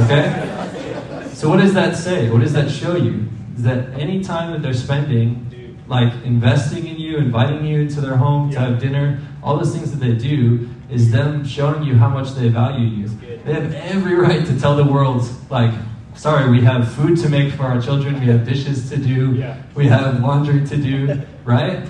[0.00, 1.30] Okay?
[1.34, 2.30] So what does that say?
[2.30, 3.28] What does that show you?
[3.54, 8.16] Is that any time that they're spending like investing in you, inviting you into their
[8.16, 12.08] home to have dinner, all those things that they do is them showing you how
[12.08, 13.08] much they value you.
[13.44, 15.74] They have every right to tell the world, like,
[16.14, 19.86] sorry, we have food to make for our children, we have dishes to do, we
[19.88, 21.86] have laundry to do, right?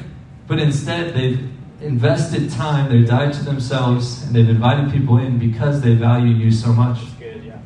[0.48, 1.48] But instead, they've
[1.82, 6.50] invested time, they've died to themselves, and they've invited people in because they value you
[6.50, 6.98] so much.
[7.18, 7.58] Good, yeah.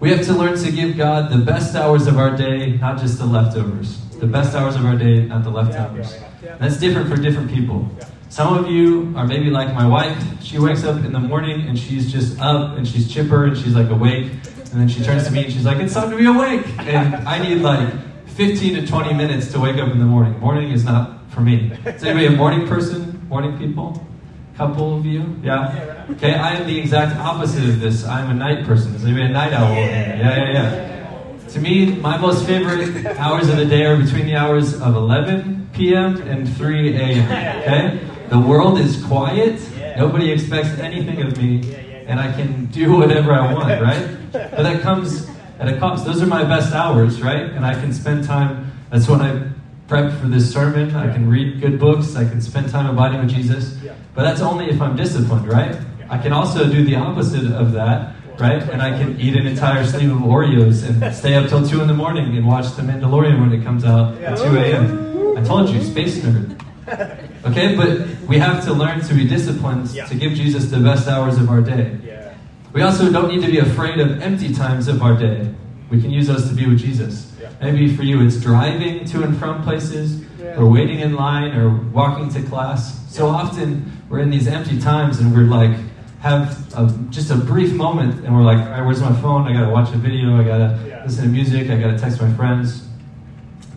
[0.00, 3.18] We have to learn to give God the best hours of our day, not just
[3.18, 4.00] the leftovers.
[4.18, 6.14] The best hours of our day, not the leftovers.
[6.42, 6.56] Yeah.
[6.56, 7.90] That's different for different people.
[8.28, 10.42] Some of you are maybe like my wife.
[10.42, 13.74] She wakes up in the morning and she's just up and she's chipper and she's
[13.74, 14.32] like awake.
[14.72, 16.66] And then she turns to me and she's like, It's time to be awake.
[16.80, 17.92] And I need like
[18.30, 20.38] 15 to 20 minutes to wake up in the morning.
[20.40, 21.72] Morning is not for me.
[21.84, 23.26] Is anybody a morning person?
[23.28, 24.06] Morning people?
[24.56, 25.36] Couple of you?
[25.42, 26.06] Yeah?
[26.12, 28.06] Okay, I am the exact opposite of this.
[28.06, 28.94] I'm a night person.
[28.94, 29.74] Is anybody a night owl?
[29.74, 31.48] Yeah, yeah, yeah.
[31.48, 35.70] To me, my most favorite hours of the day are between the hours of 11
[35.72, 36.22] p.m.
[36.22, 37.62] and 3 a.m.
[37.62, 38.00] Okay?
[38.28, 39.60] The world is quiet.
[39.96, 41.74] Nobody expects anything of me,
[42.06, 44.16] and I can do whatever I want, right?
[44.32, 46.04] But that comes at a cost.
[46.04, 47.42] Those are my best hours, right?
[47.42, 48.72] And I can spend time.
[48.90, 49.53] That's when I
[49.94, 50.92] prep for this sermon.
[50.96, 52.16] I can read good books.
[52.16, 53.78] I can spend time abiding with Jesus.
[54.12, 55.76] But that's only if I'm disciplined, right?
[56.10, 58.60] I can also do the opposite of that, right?
[58.72, 61.86] And I can eat an entire sleeve of Oreos and stay up till 2 in
[61.86, 65.38] the morning and watch The Mandalorian when it comes out at 2 a.m.
[65.38, 66.60] I told you, space nerd.
[67.44, 70.06] Okay, but we have to learn to be disciplined Yeah.
[70.06, 71.98] to give Jesus the best hours of our day.
[72.02, 72.32] Yeah.
[72.72, 75.52] We also don't need to be afraid of empty times of our day.
[75.90, 77.32] We can use those to be with Jesus.
[77.40, 77.50] Yeah.
[77.60, 80.24] Maybe for you it's driving to and from places,
[80.56, 83.00] or waiting in line, or walking to class.
[83.12, 85.76] So often we're in these empty times and we're like,
[86.20, 89.46] have a, just a brief moment and we're like, all right, where's my phone?
[89.46, 91.02] I gotta watch a video, I gotta Yeah.
[91.04, 92.86] listen to music, I gotta text my friends.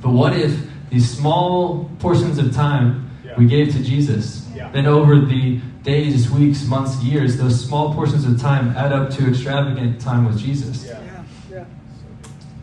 [0.01, 0.57] But what if
[0.89, 3.33] these small portions of time Yeah.
[3.37, 4.47] we gave to Jesus?
[4.55, 4.69] Yeah.
[4.71, 9.27] Then over the days, weeks, months, years, those small portions of time add up to
[9.27, 10.85] extravagant time with Jesus.
[10.87, 10.99] Yeah.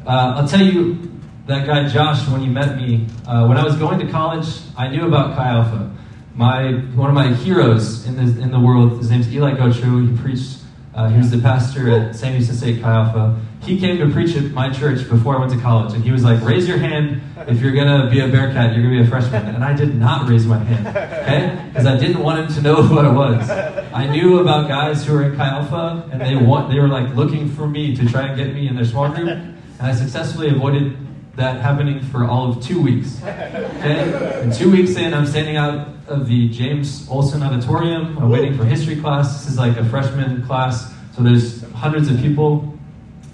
[0.07, 1.11] Uh, I'll tell you,
[1.47, 4.89] that guy Josh, when he met me, uh, when I was going to college, I
[4.89, 5.91] knew about Chi Alpha.
[6.35, 10.11] My one of my heroes in the in the world, his name's Eli Gotru.
[10.11, 10.59] He preached.
[10.95, 13.41] Uh, he was the pastor at Sam Houston State Chi Alpha.
[13.63, 16.25] He came to preach at my church before I went to college, and he was
[16.25, 18.75] like, "Raise your hand if you're gonna be a Bearcat.
[18.75, 21.97] You're gonna be a freshman." And I did not raise my hand, okay, because I
[21.97, 23.49] didn't want him to know what it was.
[23.93, 27.15] I knew about guys who were in Chi Alpha, and they want they were like
[27.15, 29.39] looking for me to try and get me in their small group,
[29.79, 30.97] and I successfully avoided
[31.37, 33.21] that happening for all of two weeks.
[33.23, 34.41] Okay?
[34.43, 38.17] And two weeks in, I'm standing out of the James Olson Auditorium.
[38.19, 39.33] I'm waiting for history class.
[39.33, 42.79] This is like a freshman class, so there's hundreds of people.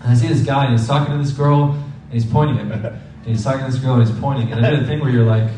[0.00, 2.66] And I see this guy, and he's talking to this girl, and he's pointing at
[2.66, 2.88] me.
[2.88, 4.50] And he's talking to this girl, and he's pointing.
[4.50, 5.50] And I did a thing where you're like,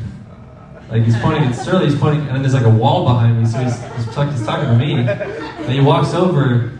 [0.90, 3.46] like he's pointing at Shirley, he's pointing, and then there's like a wall behind me,
[3.46, 4.94] so he's, he's, he's talking to me.
[4.94, 6.72] And he walks over,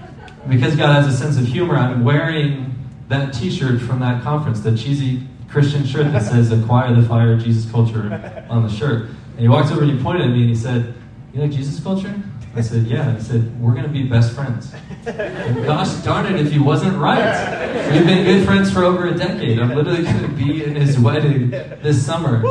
[0.48, 2.71] because God has a sense of humor, I'm wearing
[3.12, 7.70] that t-shirt from that conference, the cheesy Christian shirt that says "Acquire the Fire Jesus
[7.70, 9.10] Culture" on the shirt.
[9.32, 10.94] And he walked over and he pointed at me and he said,
[11.32, 12.14] "You like Jesus Culture?"
[12.54, 14.72] I said, "Yeah." He said, "We're gonna be best friends."
[15.06, 17.90] And gosh darn it, if he wasn't right.
[17.92, 19.58] We've been good friends for over a decade.
[19.58, 21.50] I'm literally gonna be in his wedding
[21.82, 22.42] this summer.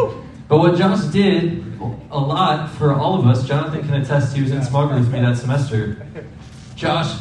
[0.47, 1.63] But what Josh did
[2.11, 4.35] a lot for all of us, Jonathan can attest.
[4.35, 6.05] He was in small group with me that semester.
[6.75, 7.15] Josh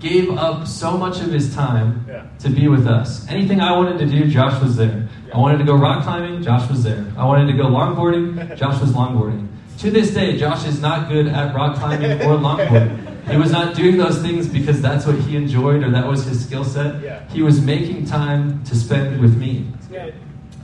[0.00, 2.22] gave up so much of his time Yeah.
[2.40, 3.26] to be with us.
[3.28, 5.08] Anything I wanted to do, Josh was there.
[5.34, 7.04] I wanted to go rock climbing, Josh was there.
[7.16, 9.46] I wanted to go longboarding, Josh was longboarding.
[9.78, 13.04] To this day, Josh is not good at rock climbing or longboarding.
[13.28, 16.44] He was not doing those things because that's what he enjoyed or that was his
[16.44, 17.02] skill set.
[17.02, 17.20] Yeah.
[17.28, 19.66] He was making time to spend with me.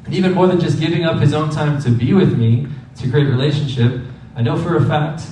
[0.06, 2.66] And even more than just giving up his own time to be with me,
[2.96, 4.00] to create relationship,
[4.36, 5.22] I know for a fact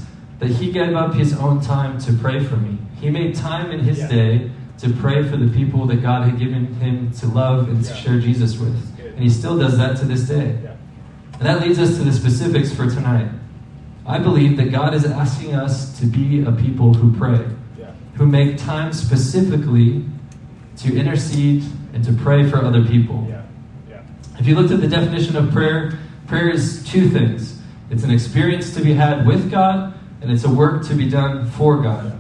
[0.42, 2.76] that he gave up his own time to pray for me.
[3.00, 4.08] He made time in his Yeah.
[4.08, 7.94] day to pray for the people that God had given him to love and to
[7.94, 8.74] share Jesus with.
[9.14, 10.56] And he still does that to this day.
[10.64, 10.70] Yeah.
[11.38, 13.28] And that leads us to the specifics for tonight.
[14.04, 17.38] I believe that God is asking us to be a people who pray,
[17.78, 17.90] Yeah.
[18.14, 20.04] who make time specifically
[20.78, 21.62] to intercede
[21.94, 23.24] and to pray for other people.
[23.28, 23.42] Yeah.
[23.88, 23.96] Yeah.
[24.40, 25.92] If you looked at the definition of prayer,
[26.26, 29.91] prayer is two things it's an experience to be had with God,
[30.22, 32.18] and it's a work to be done for God.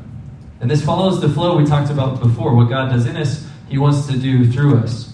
[0.60, 2.54] And this follows the flow we talked about before.
[2.54, 5.12] What God does in us, He wants to do through us.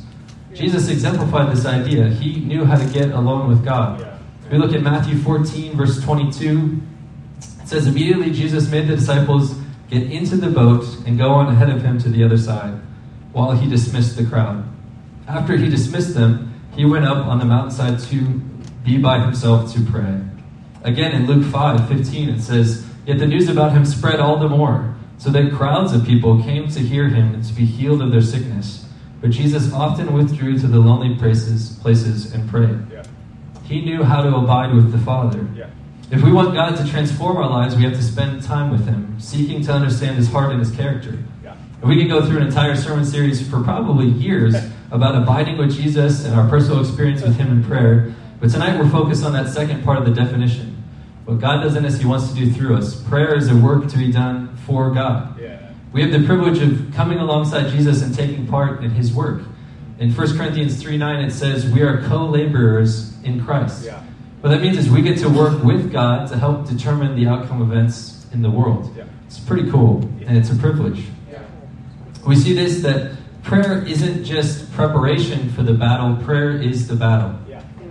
[0.55, 2.09] Jesus exemplified this idea.
[2.09, 4.01] He knew how to get alone with God.
[4.01, 4.18] Yeah.
[4.51, 6.81] We look at Matthew 14, verse 22.
[7.38, 9.55] It says, Immediately Jesus made the disciples
[9.90, 12.81] get into the boat and go on ahead of him to the other side,
[13.33, 14.64] while he dismissed the crowd.
[15.27, 18.40] After he dismissed them, he went up on the mountainside to
[18.85, 20.20] be by himself to pray.
[20.83, 24.49] Again, in Luke 5 15, it says, Yet the news about him spread all the
[24.49, 28.12] more, so that crowds of people came to hear him and to be healed of
[28.12, 28.87] their sickness.
[29.21, 32.79] But Jesus often withdrew to the lonely places, places and prayed.
[32.93, 33.03] Yeah.
[33.64, 35.47] He knew how to abide with the Father.
[35.55, 35.71] Yeah.
[36.11, 39.21] If we want God to transform our lives, we have to spend time with Him,
[39.21, 41.19] seeking to understand His heart and His character.
[41.43, 41.55] Yeah.
[41.81, 44.55] And we could go through an entire sermon series for probably years
[44.91, 48.14] about abiding with Jesus and our personal experience with Him in prayer.
[48.40, 50.85] But tonight we're focused on that second part of the definition.
[51.24, 53.03] What God does in us, He wants to do through us.
[53.03, 55.38] Prayer is a work to be done for God.
[55.40, 55.72] Yeah.
[55.92, 59.42] We have the privilege of coming alongside Jesus and taking part in His work.
[59.98, 63.85] In 1 Corinthians 3 9, it says, We are co laborers in Christ.
[63.85, 64.03] Yeah.
[64.40, 67.61] What that means is we get to work with God to help determine the outcome
[67.61, 68.94] of events in the world.
[68.96, 69.05] Yeah.
[69.27, 71.05] It's pretty cool, and it's a privilege.
[71.31, 71.42] Yeah.
[72.24, 77.38] We see this that prayer isn't just preparation for the battle, prayer is the battle.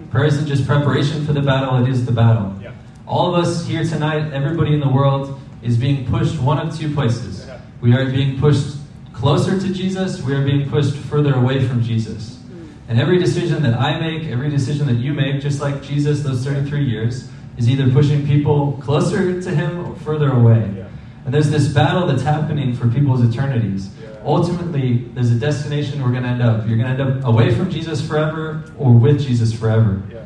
[0.07, 0.11] Yeah.
[0.11, 2.55] Prayer isn't just preparation for the battle, it is the battle.
[2.61, 2.71] Yeah.
[3.05, 6.93] All of us here tonight, everybody in the world, is being pushed one of two
[6.93, 7.45] places.
[7.47, 7.59] Yeah.
[7.81, 8.77] We are being pushed
[9.13, 12.35] closer to Jesus, we are being pushed further away from Jesus.
[12.35, 12.67] Hmm.
[12.89, 16.43] And every decision that I make, every decision that you make, just like Jesus those
[16.43, 20.71] 33 years, is either pushing people closer to Him or further away.
[20.75, 20.87] Yeah.
[21.25, 23.89] And there's this battle that's happening for people's eternities.
[24.27, 24.33] Yeah.
[24.33, 26.67] Ultimately, there's a destination we're going to end up.
[26.67, 30.03] You're going to end up away from Jesus forever or with Jesus forever.
[30.11, 30.25] Yeah.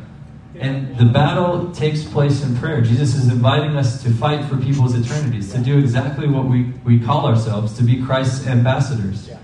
[0.59, 2.81] And the battle takes place in prayer.
[2.81, 6.99] Jesus is inviting us to fight for people's eternities, to do exactly what we, we
[6.99, 9.27] call ourselves, to be Christ's ambassadors.
[9.27, 9.37] Yeah.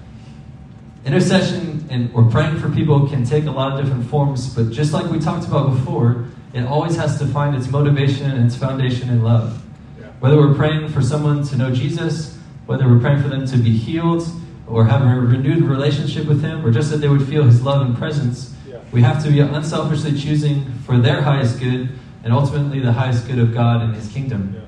[1.05, 4.91] Intercession and or praying for people can take a lot of different forms, but just
[4.91, 9.09] like we talked about before, it always has to find its motivation and its foundation
[9.09, 9.63] in love.
[9.99, 10.07] Yeah.
[10.19, 13.75] Whether we're praying for someone to know Jesus, whether we're praying for them to be
[13.75, 14.27] healed,
[14.67, 17.81] or have a renewed relationship with Him, or just that they would feel His love
[17.85, 18.77] and presence, Yeah.
[18.91, 21.89] we have to be unselfishly choosing for their highest good
[22.23, 24.53] and ultimately the highest good of God and His kingdom.
[24.53, 24.61] Yeah.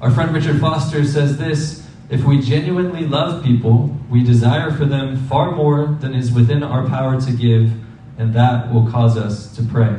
[0.00, 5.16] Our friend Richard Foster says this If we genuinely love people, we desire for them
[5.28, 7.72] far more than is within our power to give,
[8.18, 9.94] and that will cause us to pray.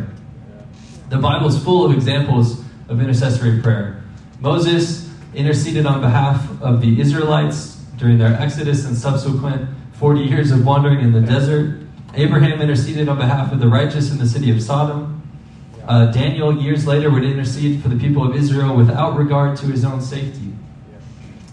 [1.10, 4.04] The Bible is full of examples of intercessory prayer.
[4.40, 10.66] Moses interceded on behalf of the Israelites during their exodus and subsequent 40 years of
[10.66, 11.80] wandering in the desert.
[12.16, 15.22] Abraham interceded on behalf of the righteous in the city of Sodom.
[15.88, 19.86] Uh, Daniel, years later, would intercede for the people of Israel without regard to his
[19.86, 20.52] own safety.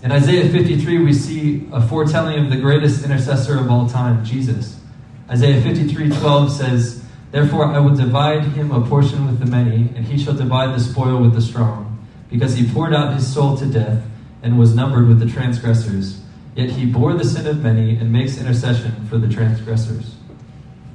[0.03, 4.81] In Isaiah 53, we see a foretelling of the greatest intercessor of all time, Jesus.
[5.29, 10.07] Isaiah 53 12 says, Therefore I will divide him a portion with the many, and
[10.07, 11.99] he shall divide the spoil with the strong,
[12.31, 14.03] because he poured out his soul to death
[14.43, 16.23] and was numbered with the transgressors.
[16.59, 20.17] Yet he bore the sin of many and makes intercession for the transgressors.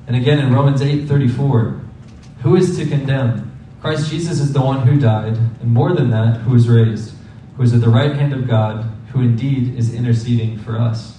[0.08, 1.80] And again in Romans 8 34,
[2.42, 3.50] who is to condemn?
[3.80, 7.14] Christ Jesus is the one who died, and more than that, who is raised,
[7.56, 11.18] who is at the right hand of God, who indeed is interceding for us.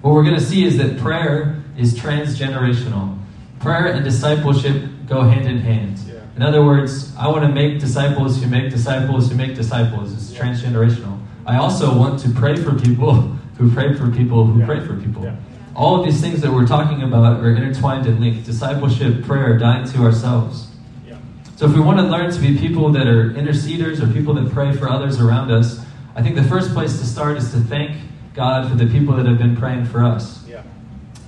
[0.00, 3.18] What we're going to see is that prayer is transgenerational.
[3.58, 5.98] Prayer and discipleship go hand in hand.
[6.06, 6.20] Yeah.
[6.36, 10.12] In other words, I want to make disciples who make disciples who make disciples.
[10.12, 10.42] It's Yeah.
[10.44, 11.18] transgenerational.
[11.48, 13.14] I also want to pray for people
[13.58, 14.66] who pray for people who Yeah.
[14.66, 15.24] pray for people.
[15.24, 15.36] Yeah.
[15.74, 18.44] All of these things that we're talking about are intertwined and linked.
[18.44, 20.68] Discipleship, prayer, dying to ourselves.
[21.08, 21.16] Yeah.
[21.56, 24.52] So if we want to learn to be people that are interceders or people that
[24.52, 25.80] pray for others around us,
[26.14, 27.96] I think the first place to start is to thank
[28.34, 30.44] God for the people that have been praying for us.
[30.46, 30.62] Yeah.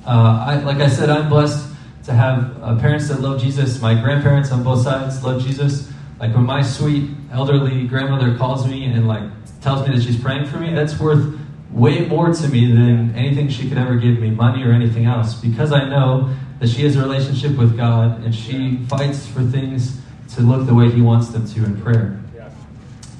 [0.07, 1.67] Uh, I, like I said, I'm blessed
[2.05, 3.81] to have uh, parents that love Jesus.
[3.81, 5.91] My grandparents on both sides love Jesus.
[6.19, 9.23] Like when my sweet elderly grandmother calls me and like
[9.61, 11.39] tells me that she's praying for me, that's worth
[11.71, 15.35] way more to me than anything she could ever give me, money or anything else,
[15.35, 20.01] because I know that she has a relationship with God and she fights for things
[20.35, 22.21] to look the way He wants them to in prayer.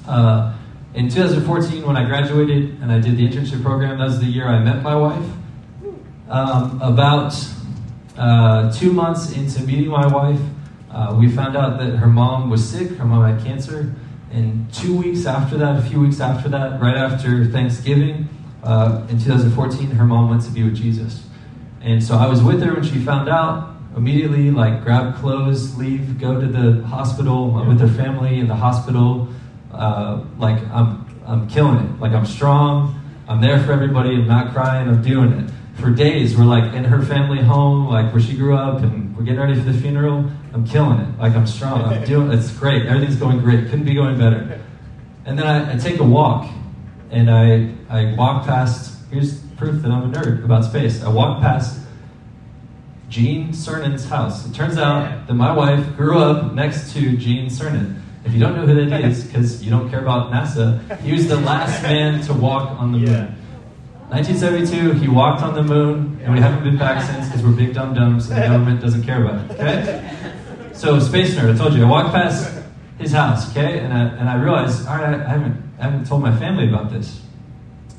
[0.07, 0.57] Uh,
[0.93, 4.47] in 2014, when I graduated and I did the internship program, that was the year
[4.47, 5.25] I met my wife.
[6.27, 7.33] Um, about
[8.17, 10.39] uh, two months into meeting my wife,
[10.89, 12.91] uh, we found out that her mom was sick.
[12.97, 13.95] Her mom had cancer.
[14.31, 18.29] And two weeks after that, a few weeks after that, right after Thanksgiving,
[18.63, 21.23] uh, in 2014, her mom went to be with Jesus.
[21.81, 23.69] And so I was with her when she found out.
[23.95, 28.55] Immediately, like, grab clothes, leave, go to the hospital I'm with her family in the
[28.55, 29.27] hospital.
[29.73, 31.99] Uh, like, I'm, I'm killing it.
[31.99, 32.97] Like, I'm strong.
[33.27, 34.11] I'm there for everybody.
[34.11, 34.87] I'm not crying.
[34.87, 35.51] I'm doing it.
[35.79, 36.37] for days.
[36.37, 39.55] We're like in her family home, like where she grew up, and we're getting ready
[39.55, 40.29] for the funeral.
[40.53, 41.17] I'm killing it.
[41.17, 41.83] Like I'm strong.
[41.83, 42.31] I'm doing.
[42.31, 42.85] It's great.
[42.85, 43.65] Everything's going great.
[43.69, 44.61] Couldn't be going better.
[45.25, 46.49] And then I, I take a walk,
[47.09, 48.97] and I I walk past.
[49.11, 51.03] Here's proof that I'm a nerd about space.
[51.03, 51.79] I walk past
[53.09, 54.47] Gene Cernan's house.
[54.47, 58.01] It turns out that my wife grew up next to Gene Cernan.
[58.23, 61.27] If you don't know who that is, because you don't care about NASA, he was
[61.27, 63.07] the last man to walk on the moon.
[63.07, 63.35] Yeah.
[64.09, 67.73] 1972, he walked on the moon, and we haven't been back since because we're big
[67.73, 69.51] dum dums and the government doesn't care about it.
[69.51, 70.20] Okay?
[70.81, 72.51] So, space nerd, I told you, I walked past
[72.97, 76.23] his house, okay, and I, and I realized, all right, I haven't, I haven't told
[76.23, 77.21] my family about this.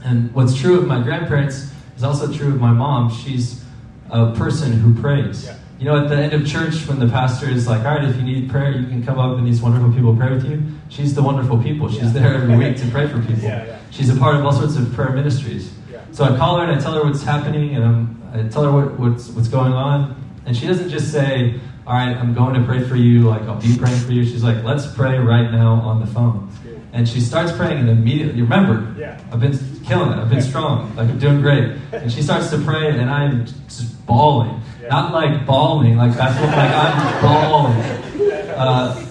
[0.02, 3.08] And what's true of my grandparents is also true of my mom.
[3.08, 3.64] She's
[4.10, 5.44] a person who prays.
[5.44, 5.58] Yeah.
[5.78, 8.16] You know, at the end of church, when the pastor is like, all right, if
[8.16, 10.64] you need prayer, you can come up and these wonderful people pray with you.
[10.88, 11.88] She's the wonderful people.
[11.88, 12.08] She's Yeah.
[12.08, 13.44] there every week to pray for people.
[13.44, 13.78] Yeah, yeah.
[13.92, 15.72] She's a part of all sorts of prayer ministries.
[16.10, 18.72] So I call her and I tell her what's happening and I'm, I tell her
[18.72, 20.16] what, what's, what's going on.
[20.46, 23.60] And she doesn't just say, all right, I'm going to pray for you, like I'll
[23.60, 24.24] be praying for you.
[24.24, 26.48] She's like, let's pray right now on the phone.
[26.92, 29.18] And she starts praying and immediately, remember, Yeah.
[29.32, 30.18] I've been killing it.
[30.18, 30.94] I've been strong.
[30.94, 31.72] Like I'm doing great.
[31.92, 34.60] And she starts to pray, and I'm just bawling.
[34.82, 34.88] Yeah.
[34.88, 38.52] Not like bawling, like that's what like I'm bawling.
[38.52, 39.08] Uh,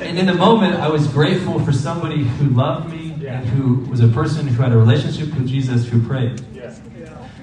[0.00, 3.38] and in the moment, I was grateful for somebody who loved me Yeah.
[3.40, 6.40] and who was a person who had a relationship with Jesus who prayed.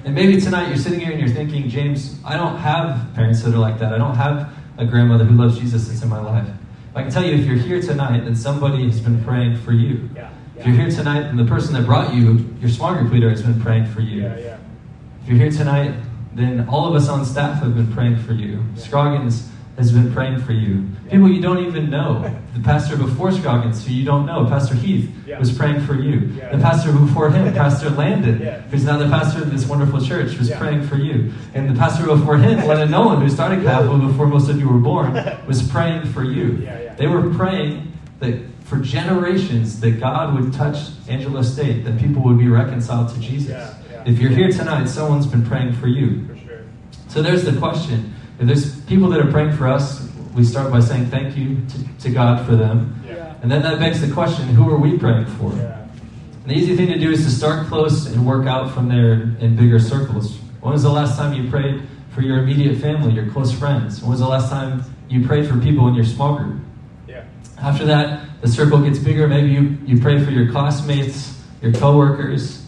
[0.04, 0.08] Yeah.
[0.08, 3.54] And maybe tonight you're sitting here and you're thinking, James, I don't have parents that
[3.54, 3.94] are like that.
[3.94, 6.48] I don't have a grandmother who loves Jesus that's in my life.
[6.96, 10.10] I can tell you, if you're here tonight, then somebody has been praying for you.
[10.16, 10.30] Yeah.
[10.56, 13.42] If you're here tonight and the person that brought you, your small group leader, has
[13.42, 14.24] been praying for you.
[14.24, 14.38] Yeah.
[14.38, 14.58] Yeah.
[15.24, 15.96] If you're here tonight,
[16.34, 18.64] then all of us on staff have been praying for you.
[18.76, 20.88] Scroggins has been praying for you.
[21.10, 22.24] People you don't even know.
[22.54, 25.40] The pastor before Scroggins, who you don't know, Pastor Heath, Yeah.
[25.40, 26.32] was praying for you.
[26.38, 26.56] Yeah.
[26.56, 28.62] The pastor before him, Pastor Landon, Yeah.
[28.70, 31.32] who's now the pastor of this wonderful church, was praying for you.
[31.56, 34.78] And the pastor before him, Lennon Nolan, who started Capital before most of you were
[34.78, 36.68] born, was praying for you.
[36.98, 40.78] They were praying that for generations that God would touch
[41.10, 43.74] Angelo State, that people would be reconciled to Jesus.
[44.06, 46.28] If you're here tonight, someone's been praying for you.
[46.28, 46.60] For sure.
[47.08, 48.13] So there's the question.
[48.44, 52.04] If there's people that are praying for us, we start by saying thank you to,
[52.04, 53.02] to God for them.
[53.08, 53.36] Yeah.
[53.42, 55.54] And then that begs the question who are we praying for?
[55.54, 55.88] Yeah.
[56.44, 59.14] And the easy thing to do is to start close and work out from there
[59.40, 60.38] in bigger circles.
[60.60, 64.02] When was the last time you prayed for your immediate family, your close friends?
[64.02, 66.62] When was the last time you prayed for people in your small group?
[67.08, 67.24] Yeah.
[67.62, 69.26] After that, the circle gets bigger.
[69.26, 72.66] Maybe you, you pray for your classmates, your coworkers.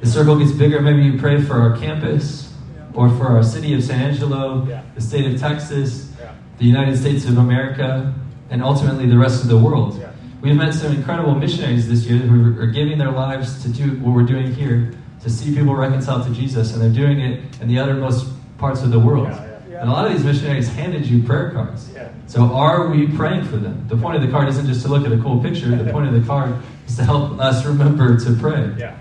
[0.00, 0.82] The circle gets bigger.
[0.82, 2.52] Maybe you pray for our campus
[2.92, 4.82] or for our city of San Angelo, Yeah.
[4.94, 6.30] The state of Texas, Yeah.
[6.58, 8.12] the United States of America,
[8.50, 9.96] and ultimately the rest of the world.
[10.00, 10.08] Yeah.
[10.40, 14.14] We've met some incredible missionaries this year who are giving their lives to do what
[14.14, 14.92] we're doing here,
[15.22, 18.26] to see people reconciled to Jesus, and they're doing it in the uttermost
[18.58, 19.28] parts of the world.
[19.30, 19.80] Yeah.
[19.80, 21.90] And a lot of these missionaries handed you prayer cards.
[22.26, 23.84] So are we praying for them?
[23.88, 25.68] The point of the card isn't just to look at a cool picture.
[25.68, 26.54] The point of the card
[26.86, 28.92] is to help us remember to pray.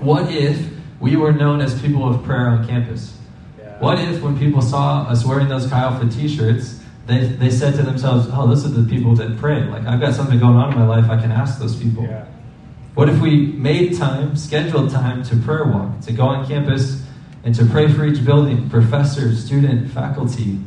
[0.00, 0.68] What if
[1.00, 3.16] we were known as people of prayer on campus?
[3.80, 3.86] Yeah.
[3.86, 7.82] What if when people saw us wearing those Chi Alpha t-shirts, they, they said to
[7.82, 9.64] themselves, oh, those are the people that pray.
[9.64, 12.04] Like, I've got something going on in my life, I can ask those people.
[12.04, 12.26] Yeah.
[12.94, 17.02] What if we made time, scheduled time to prayer walk, to go on campus
[17.44, 20.58] and to pray for each building, professor, student, faculty?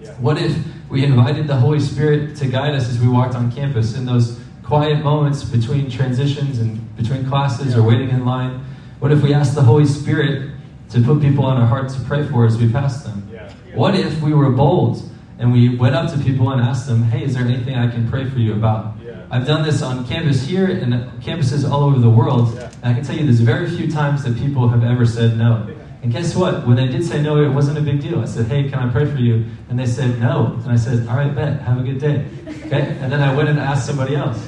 [0.00, 0.10] Yeah.
[0.14, 0.56] What if
[0.88, 4.38] we invited the Holy Spirit to guide us as we walked on campus in those
[4.62, 8.64] quiet moments between transitions and between classes or waiting in line?
[8.98, 10.53] What if we asked the Holy Spirit
[10.94, 13.28] to put people on our hearts to pray for as we pass them?
[13.32, 13.52] Yeah.
[13.74, 15.02] What if we were bold
[15.38, 18.08] and we went up to people and asked them, hey, is there anything I can
[18.08, 18.94] pray for you about?
[19.04, 19.26] Yeah.
[19.30, 23.02] I've done this on campus here and campuses all over the world, and I can
[23.02, 25.68] tell you there's very few times that people have ever said no.
[26.02, 26.66] And guess what?
[26.66, 28.20] When they did say no, it wasn't a big deal.
[28.20, 29.46] I said, hey, can I pray for you?
[29.70, 30.60] And they said no.
[30.62, 31.62] And I said, all right, bet.
[31.62, 32.26] Have a good day.
[32.66, 32.96] Okay?
[33.00, 34.38] And then I went and asked somebody else.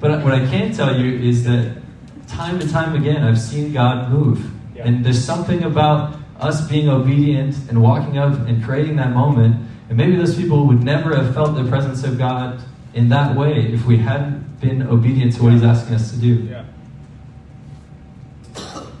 [0.00, 1.76] But what I can tell you is that
[2.28, 4.50] time and time again, I've seen God move.
[4.82, 4.88] Yeah.
[4.88, 9.56] And there's something about us being obedient and walking up and creating that moment.
[9.88, 12.60] And maybe those people would never have felt the presence of God
[12.94, 16.34] in that way if we hadn't been obedient to what He's asking us to do.
[16.34, 16.64] Yeah.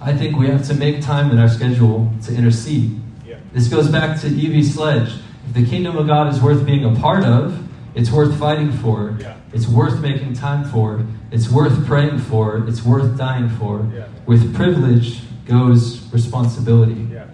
[0.00, 2.98] I think we have to make time in our schedule to intercede.
[3.26, 3.36] Yeah.
[3.52, 5.12] This goes back to Evie Sledge.
[5.48, 9.16] If the kingdom of God is worth being a part of, it's worth fighting for.
[9.20, 9.36] Yeah.
[9.52, 11.04] It's worth making time for.
[11.30, 12.66] It's worth praying for.
[12.68, 13.88] It's worth dying for.
[13.94, 14.06] Yeah.
[14.26, 17.06] With privilege goes responsibility.
[17.12, 17.26] Yeah.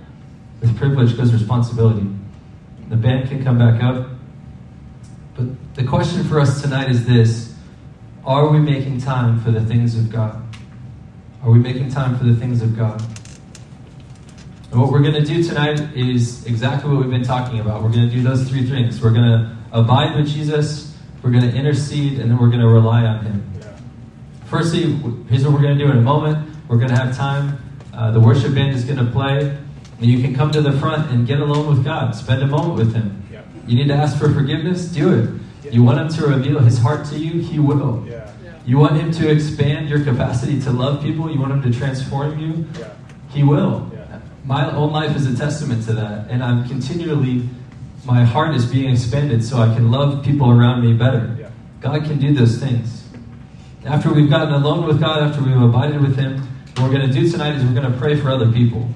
[0.60, 2.06] With privilege goes responsibility.
[2.88, 4.08] The band can come back up.
[5.36, 7.54] But the question for us tonight is this
[8.24, 10.42] Are we making time for the things of God?
[11.42, 13.00] Are we making time for the things of God?
[14.70, 17.82] And what we're going to do tonight is exactly what we've been talking about.
[17.82, 19.00] We're going to do those three things.
[19.00, 22.68] We're going to abide with Jesus, we're going to intercede, and then we're going to
[22.68, 23.52] rely on Him.
[24.46, 24.94] Firstly,
[25.28, 26.48] here's what we're going to do in a moment.
[26.68, 27.58] We're going to have time.
[27.98, 29.58] Uh, the worship band is going to play.
[29.98, 32.14] And you can come to the front and get alone with God.
[32.14, 33.26] Spend a moment with Him.
[33.32, 33.42] Yeah.
[33.66, 34.86] You need to ask for forgiveness?
[34.86, 35.72] Do it.
[35.72, 37.40] You want Him to reveal His heart to you?
[37.40, 38.06] He will.
[38.06, 38.32] Yeah.
[38.64, 41.28] You want Him to expand your capacity to love people?
[41.28, 42.66] You want Him to transform you?
[42.78, 42.92] Yeah.
[43.30, 43.90] He will.
[43.92, 44.20] Yeah.
[44.44, 46.30] My own life is a testament to that.
[46.30, 47.48] And I'm continually,
[48.04, 51.36] my heart is being expanded so I can love people around me better.
[51.36, 51.50] Yeah.
[51.80, 53.08] God can do those things.
[53.84, 56.46] After we've gotten alone with God, after we've abided with Him,
[56.78, 58.88] what we're going to do tonight is we're going to pray for other people.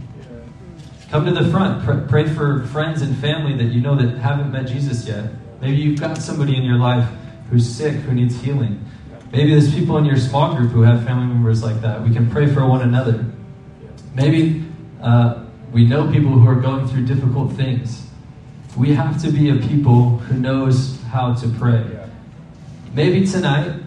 [1.10, 1.84] Come to the front.
[1.84, 5.30] Pr- pray for friends and family that you know that haven't met Jesus yet.
[5.60, 7.08] Maybe you've got somebody in your life
[7.50, 8.84] who's sick, who needs healing.
[9.32, 12.02] Maybe there's people in your small group who have family members like that.
[12.02, 13.24] We can pray for one another.
[14.14, 14.64] Maybe
[15.00, 18.06] uh, we know people who are going through difficult things.
[18.76, 21.84] We have to be a people who knows how to pray.
[22.94, 23.81] Maybe tonight,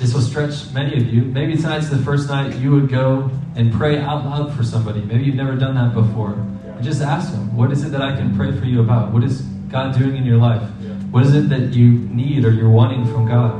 [0.00, 1.20] this will stretch many of you.
[1.20, 5.02] Maybe tonight's the first night you would go and pray out loud for somebody.
[5.02, 6.32] Maybe you've never done that before.
[6.32, 9.12] And just ask them, what is it that I can pray for you about?
[9.12, 10.62] What is God doing in your life?
[11.10, 13.52] What is it that you need or you're wanting from God?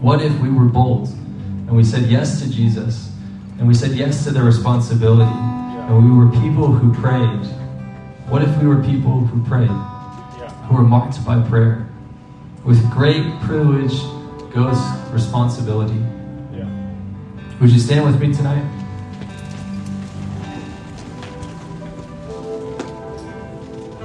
[0.00, 3.12] What if we were bold and we said yes to Jesus
[3.58, 7.44] and we said yes to the responsibility and we were people who prayed?
[8.30, 11.86] What if we were people who prayed, who were marked by prayer?
[12.64, 14.00] With great privilege
[14.54, 14.78] goes
[15.10, 16.00] responsibility.
[16.52, 16.68] Yeah.
[17.60, 18.64] Would you stand with me tonight?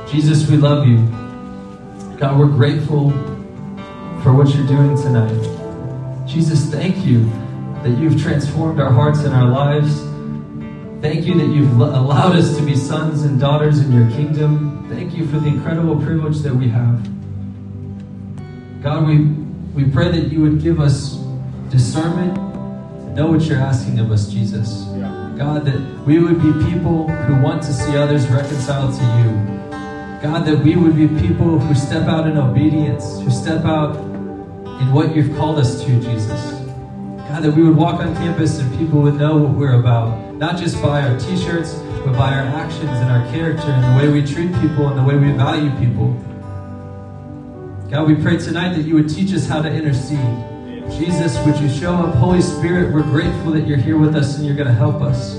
[0.09, 0.97] Jesus, we love you.
[2.17, 3.11] God, we're grateful
[4.23, 6.27] for what you're doing tonight.
[6.27, 7.29] Jesus, thank you
[7.83, 10.01] that you've transformed our hearts and our lives.
[11.01, 14.87] Thank you that you've allowed us to be sons and daughters in your kingdom.
[14.89, 17.03] Thank you for the incredible privilege that we have.
[18.81, 19.25] God, we,
[19.77, 21.17] we pray that you would give us
[21.69, 24.87] discernment to know what you're asking of us, Jesus.
[24.95, 25.35] Yeah.
[25.37, 29.29] God, that we would be people who want to see others reconciled to you.
[30.19, 34.91] God, that we would be people who step out in obedience, who step out in
[34.91, 36.53] what you've called us to, Jesus.
[37.29, 40.57] God, that we would walk on campus and people would know what we're about, not
[40.57, 44.11] just by our t shirts, but by our actions and our character and the way
[44.11, 46.19] we treat people and the way we value people.
[47.89, 50.19] God, we pray tonight that you would teach us how to intercede.
[50.99, 52.15] Jesus, would you show up?
[52.15, 55.35] Holy Spirit, we're grateful that you're here with us and you're going to help us.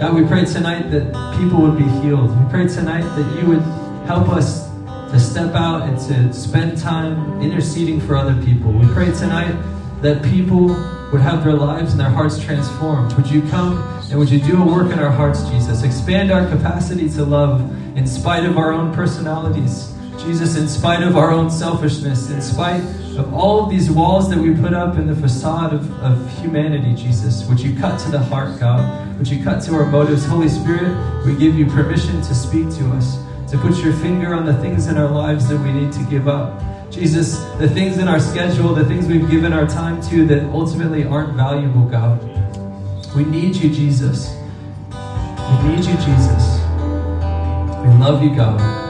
[0.00, 1.06] God, we pray tonight that
[1.36, 2.30] people would be healed.
[2.30, 3.62] We pray tonight that you would
[4.06, 4.68] help us
[5.10, 8.70] to step out and to spend time interceding for other people.
[8.70, 9.60] We pray tonight
[10.02, 10.68] that people
[11.10, 13.12] would have their lives and their hearts transformed.
[13.14, 13.78] Would you come
[14.08, 15.82] and would you do a work in our hearts, Jesus?
[15.82, 17.60] Expand our capacity to love
[17.96, 19.93] in spite of our own personalities.
[20.24, 22.80] Jesus, in spite of our own selfishness, in spite
[23.18, 26.94] of all of these walls that we put up in the facade of, of humanity,
[26.94, 29.18] Jesus, would you cut to the heart, God?
[29.18, 30.24] Would you cut to our motives?
[30.24, 30.96] Holy Spirit,
[31.26, 33.18] we give you permission to speak to us,
[33.50, 36.26] to put your finger on the things in our lives that we need to give
[36.26, 36.62] up.
[36.90, 41.04] Jesus, the things in our schedule, the things we've given our time to that ultimately
[41.04, 42.18] aren't valuable, God.
[43.14, 44.34] We need you, Jesus.
[44.90, 46.60] We need you, Jesus.
[47.82, 48.83] We love you, God.